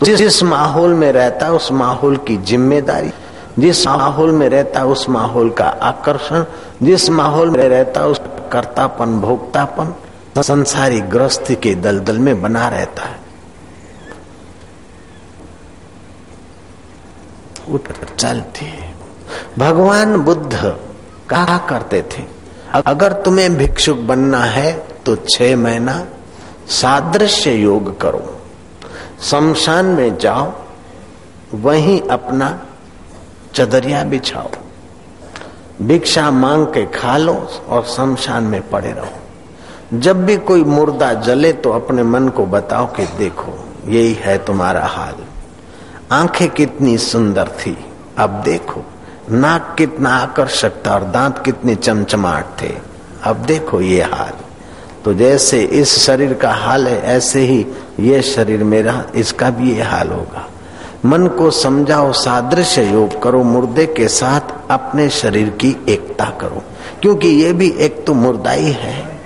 [0.00, 3.10] तो जिस माहौल में रहता है, उस माहौल की ज़िम्मेदारी।
[3.58, 6.44] जिस माहौल में रहता है, उस माहौल का आकर्षण।
[6.82, 8.20] जिस माहौल में रहता है, उस
[8.52, 9.94] कर्तापन, भोक्तापन
[10.42, 13.28] संसारी ग्रस्ती के दलदल में बना रहता है।
[18.18, 18.94] चलती है।
[19.58, 20.76] भगवान बुद्ध
[21.30, 22.24] कहा करते थे?
[22.86, 26.06] अगर तुम्हें भिक्षुक बनना है तो छह महीना
[26.68, 28.38] सादृश्य योग करो।
[29.22, 30.52] शमशान में जाओ,
[31.54, 32.60] वहीं अपना
[33.54, 34.50] चदरिया बिछाओ।
[35.82, 41.52] भिक्षा मांग के खा लो और शमशान में पड़े रहो। जब भी कोई मुर्दा जले
[41.52, 45.14] तो अपने मन को बताओ कि देखो, यही है तुम्हारा हाल।
[46.12, 47.86] आँखें कितनी सुंदर थी,
[48.18, 48.84] अब देखो।
[49.30, 52.74] नाक कितना आकर्षक था और दांत कितने चमचमाट थे।
[53.22, 54.32] अब देखो ये हाल।
[55.04, 57.66] तो जैसे इस शरीर का हाल है, ऐसे ही
[58.00, 60.48] ये शरीर मेरा, इसका भी ये हाल होगा।
[61.04, 66.62] मन को समझाओ सादृश्य योग करो, मुर्दे के साथ अपने शरीर की एकता करो।
[67.02, 69.20] क्योंकि ये भी एक तो मुर्दा ही है।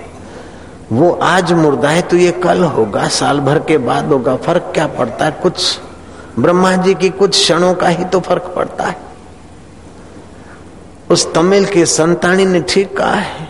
[0.93, 4.87] वो आज मुर्दा है तो ये कल होगा, साल भर के बाद होगा। फ़र्क क्या
[4.87, 5.31] पड़ता है?
[5.31, 5.79] कुछ
[6.39, 9.12] ब्रह्मा जी की कुछ क्षणों का ही तो फ़र्क पड़ता है।
[11.13, 13.49] उस तमिल के संतानी ने ठीक कहा है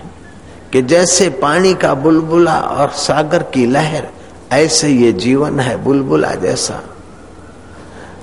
[0.72, 4.08] कि जैसे पानी का बुलबुला और सागर की लहर,
[4.52, 6.82] ऐसे ये जीवन है बुलबुला जैसा।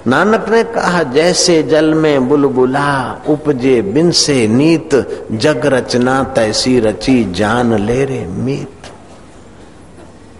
[0.07, 4.95] नानक ने कहा, जैसे जल में बुलबुला उपजे बिन से नीत,
[5.31, 8.91] जग रचना तैसी रची जान ले रे मीत।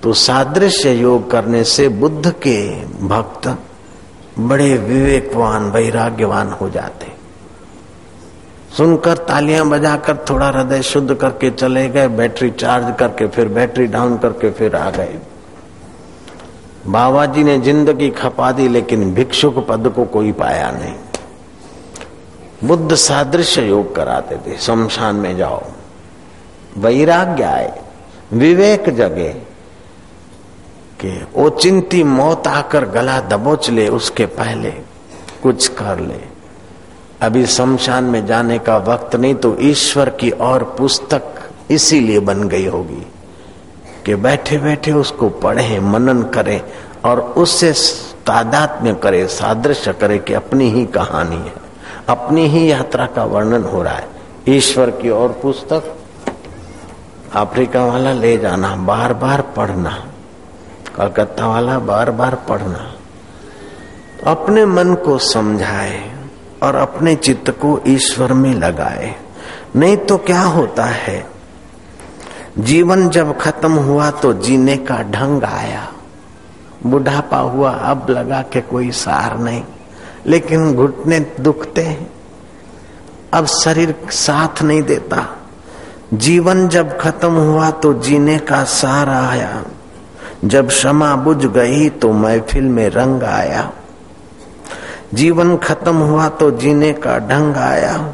[0.04, 3.58] तो सादृश्य योग करने से बुद्ध के भक्त
[4.40, 7.19] बड़े विवेकवान, वैराग्यवान हो जाते।
[8.78, 14.18] सुनकर तालियाँ बजाकर थोड़ा हृदय शुद्ध करके चले गए, बैटरी चार्ज करके फिर बैटरी डाउन
[14.18, 15.20] करके फिर आ गए।
[16.88, 20.96] बाबा जी ने ज़िंदगी खपा दी, लेकिन भिक्षुक पद को कोई पाया नहीं।
[22.64, 25.64] बुद्ध सादृश्य योग कराते थे, शमशान में जाओ।
[26.78, 27.82] वैराग्य आए
[28.34, 29.30] विवेक जगे
[31.00, 34.70] कि ओ चिंती मौत आकर गला दबोच ले, उसके पहले
[35.44, 36.29] कुछ कर ले।
[37.22, 41.24] अभी शमशान में जाने का वक्त नहीं तो ईश्वर की और पुस्तक
[41.72, 43.06] इसीलिए बन गई होगी
[44.06, 46.62] कि बैठे बैठे उसको पढ़े, मनन करें
[47.06, 47.72] और उससे
[48.26, 51.54] तादात्म्य करे, सादृश्य करे कि अपनी ही कहानी है।
[52.10, 54.08] अपनी ही यात्रा का वर्णन हो रहा है।
[54.48, 55.96] ईश्वर की और पुस्तक
[57.36, 60.08] अफ्रीका वाला ले जाना बार बार पढ़ना
[60.96, 62.94] कलकत्ता वाला बार बार पढ़ना।
[64.32, 66.19] अपने मन को समझाए
[66.64, 69.16] और अपने चित्त को ईश्वर में लगाए।
[69.76, 71.28] नहीं तो क्या होता है?
[72.60, 75.92] जीवन जब खत्म हुआ तो जीने का ढंग आया।
[76.86, 79.64] बुढ़ापा हुआ, अब लगा के कोई सार नहीं।
[80.28, 82.14] लेकिन घुटने दुखते हैं।
[83.34, 85.38] अब शरीर साथ नहीं देता।
[86.14, 89.64] जीवन जब खत्म हुआ तो जीने का सार आया।
[90.46, 93.72] जब क्षमा बुझ गई तो महफिल में रंग आया।
[95.14, 98.14] जीवन खत्म हुआ तो जीने का ढंग आया।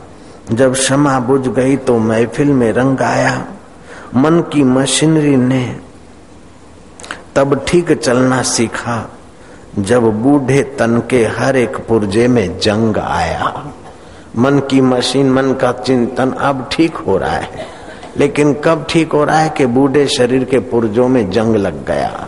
[0.51, 3.47] जब क्षमा बुझ गई तो महफिल में रंग आया।
[4.15, 5.79] मन की मशीनरी ने
[7.35, 9.09] तब ठीक चलना सीखा।
[9.79, 13.65] जब बूढ़े तन के हर एक पुर्जे में जंग आया।
[14.37, 17.67] मन की मशीन, मन का चिंतन अब ठीक हो रहा है।
[18.17, 22.24] लेकिन कब ठीक हो रहा है कि बूढ़े शरीर के पुर्जों में जंग लग गया?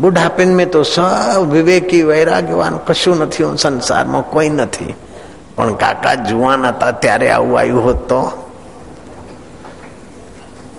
[0.00, 4.94] બુઢાપેન में તો સૌ વિવેકી વૈરાગ્યવાન કશું નથી સંસારમાં કોઈ નથી
[5.56, 8.20] પણ કાકા જુવાન હતા ત્યારે આવું આવ્યું હોત તો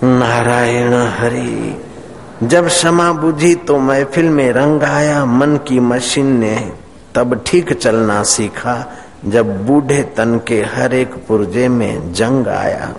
[0.02, 1.76] नारायण हरि
[2.42, 6.54] जब क्षमा बुझी तो महफिल में रंग आया मन की मशीन ने
[7.14, 8.74] तब ठीक चलना सीखा
[9.26, 12.92] जब बूढ़े तन के हर एक पुर्जे में जंग आया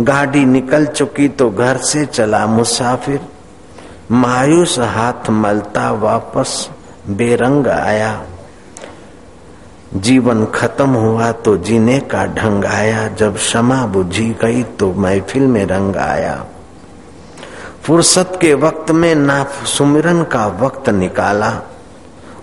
[0.00, 3.20] गाड़ी निकल चुकी तो घर से चला मुसाफिर
[4.11, 6.69] मायूस हाथ मलता वापस,
[7.09, 8.25] बेरंग आया।
[9.95, 15.65] जीवन खत्म हुआ तो जीने का ढंग आया। जब क्षमा बुझी गई तो महफिल में
[15.65, 16.45] रंग आया।
[17.83, 21.61] फुर्सत के वक्त में ना सुमिरन का वक्त निकाला।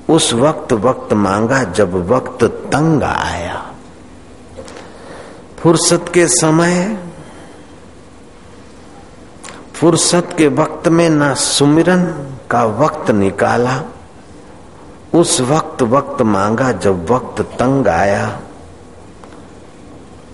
[0.09, 3.71] उस वक्त वक्त मांगा जब वक्त तंग आया।
[5.59, 7.06] फुर्सत के समय
[9.77, 12.05] फुर्सत के वक्त में ना सुमिरन
[12.51, 13.83] का वक्त निकाला।
[15.14, 18.41] उस वक्त वक्त मांगा जब वक्त तंग आया।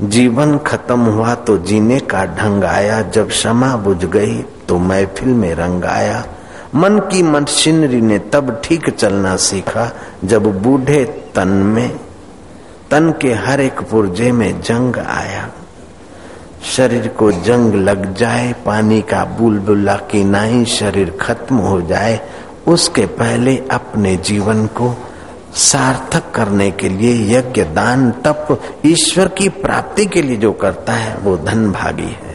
[0.02, 5.54] जीवन खत्म हुआ तो जीने का ढंग आया। जब क्षमा बुझ गई तो महफिल में
[5.54, 6.24] रंग आया।
[6.74, 9.90] मन की मशीनरी ने तब ठीक चलना सीखा,
[10.24, 12.00] जब बूढ़े तन में,
[12.90, 15.48] तन के हर एक पुर्जे में जंग आया।
[16.64, 22.20] शरीर को जंग लग जाए, पानी का बुलबुला की नाई शरीर खत्म हो जाए,
[22.66, 24.96] उसके पहले अपने जीवन को
[25.54, 31.16] सार्थक करने के लिए यज्ञ दान तप ईश्वर की प्राप्ति के लिए जो करता है,
[31.16, 32.31] वो धन भागी है।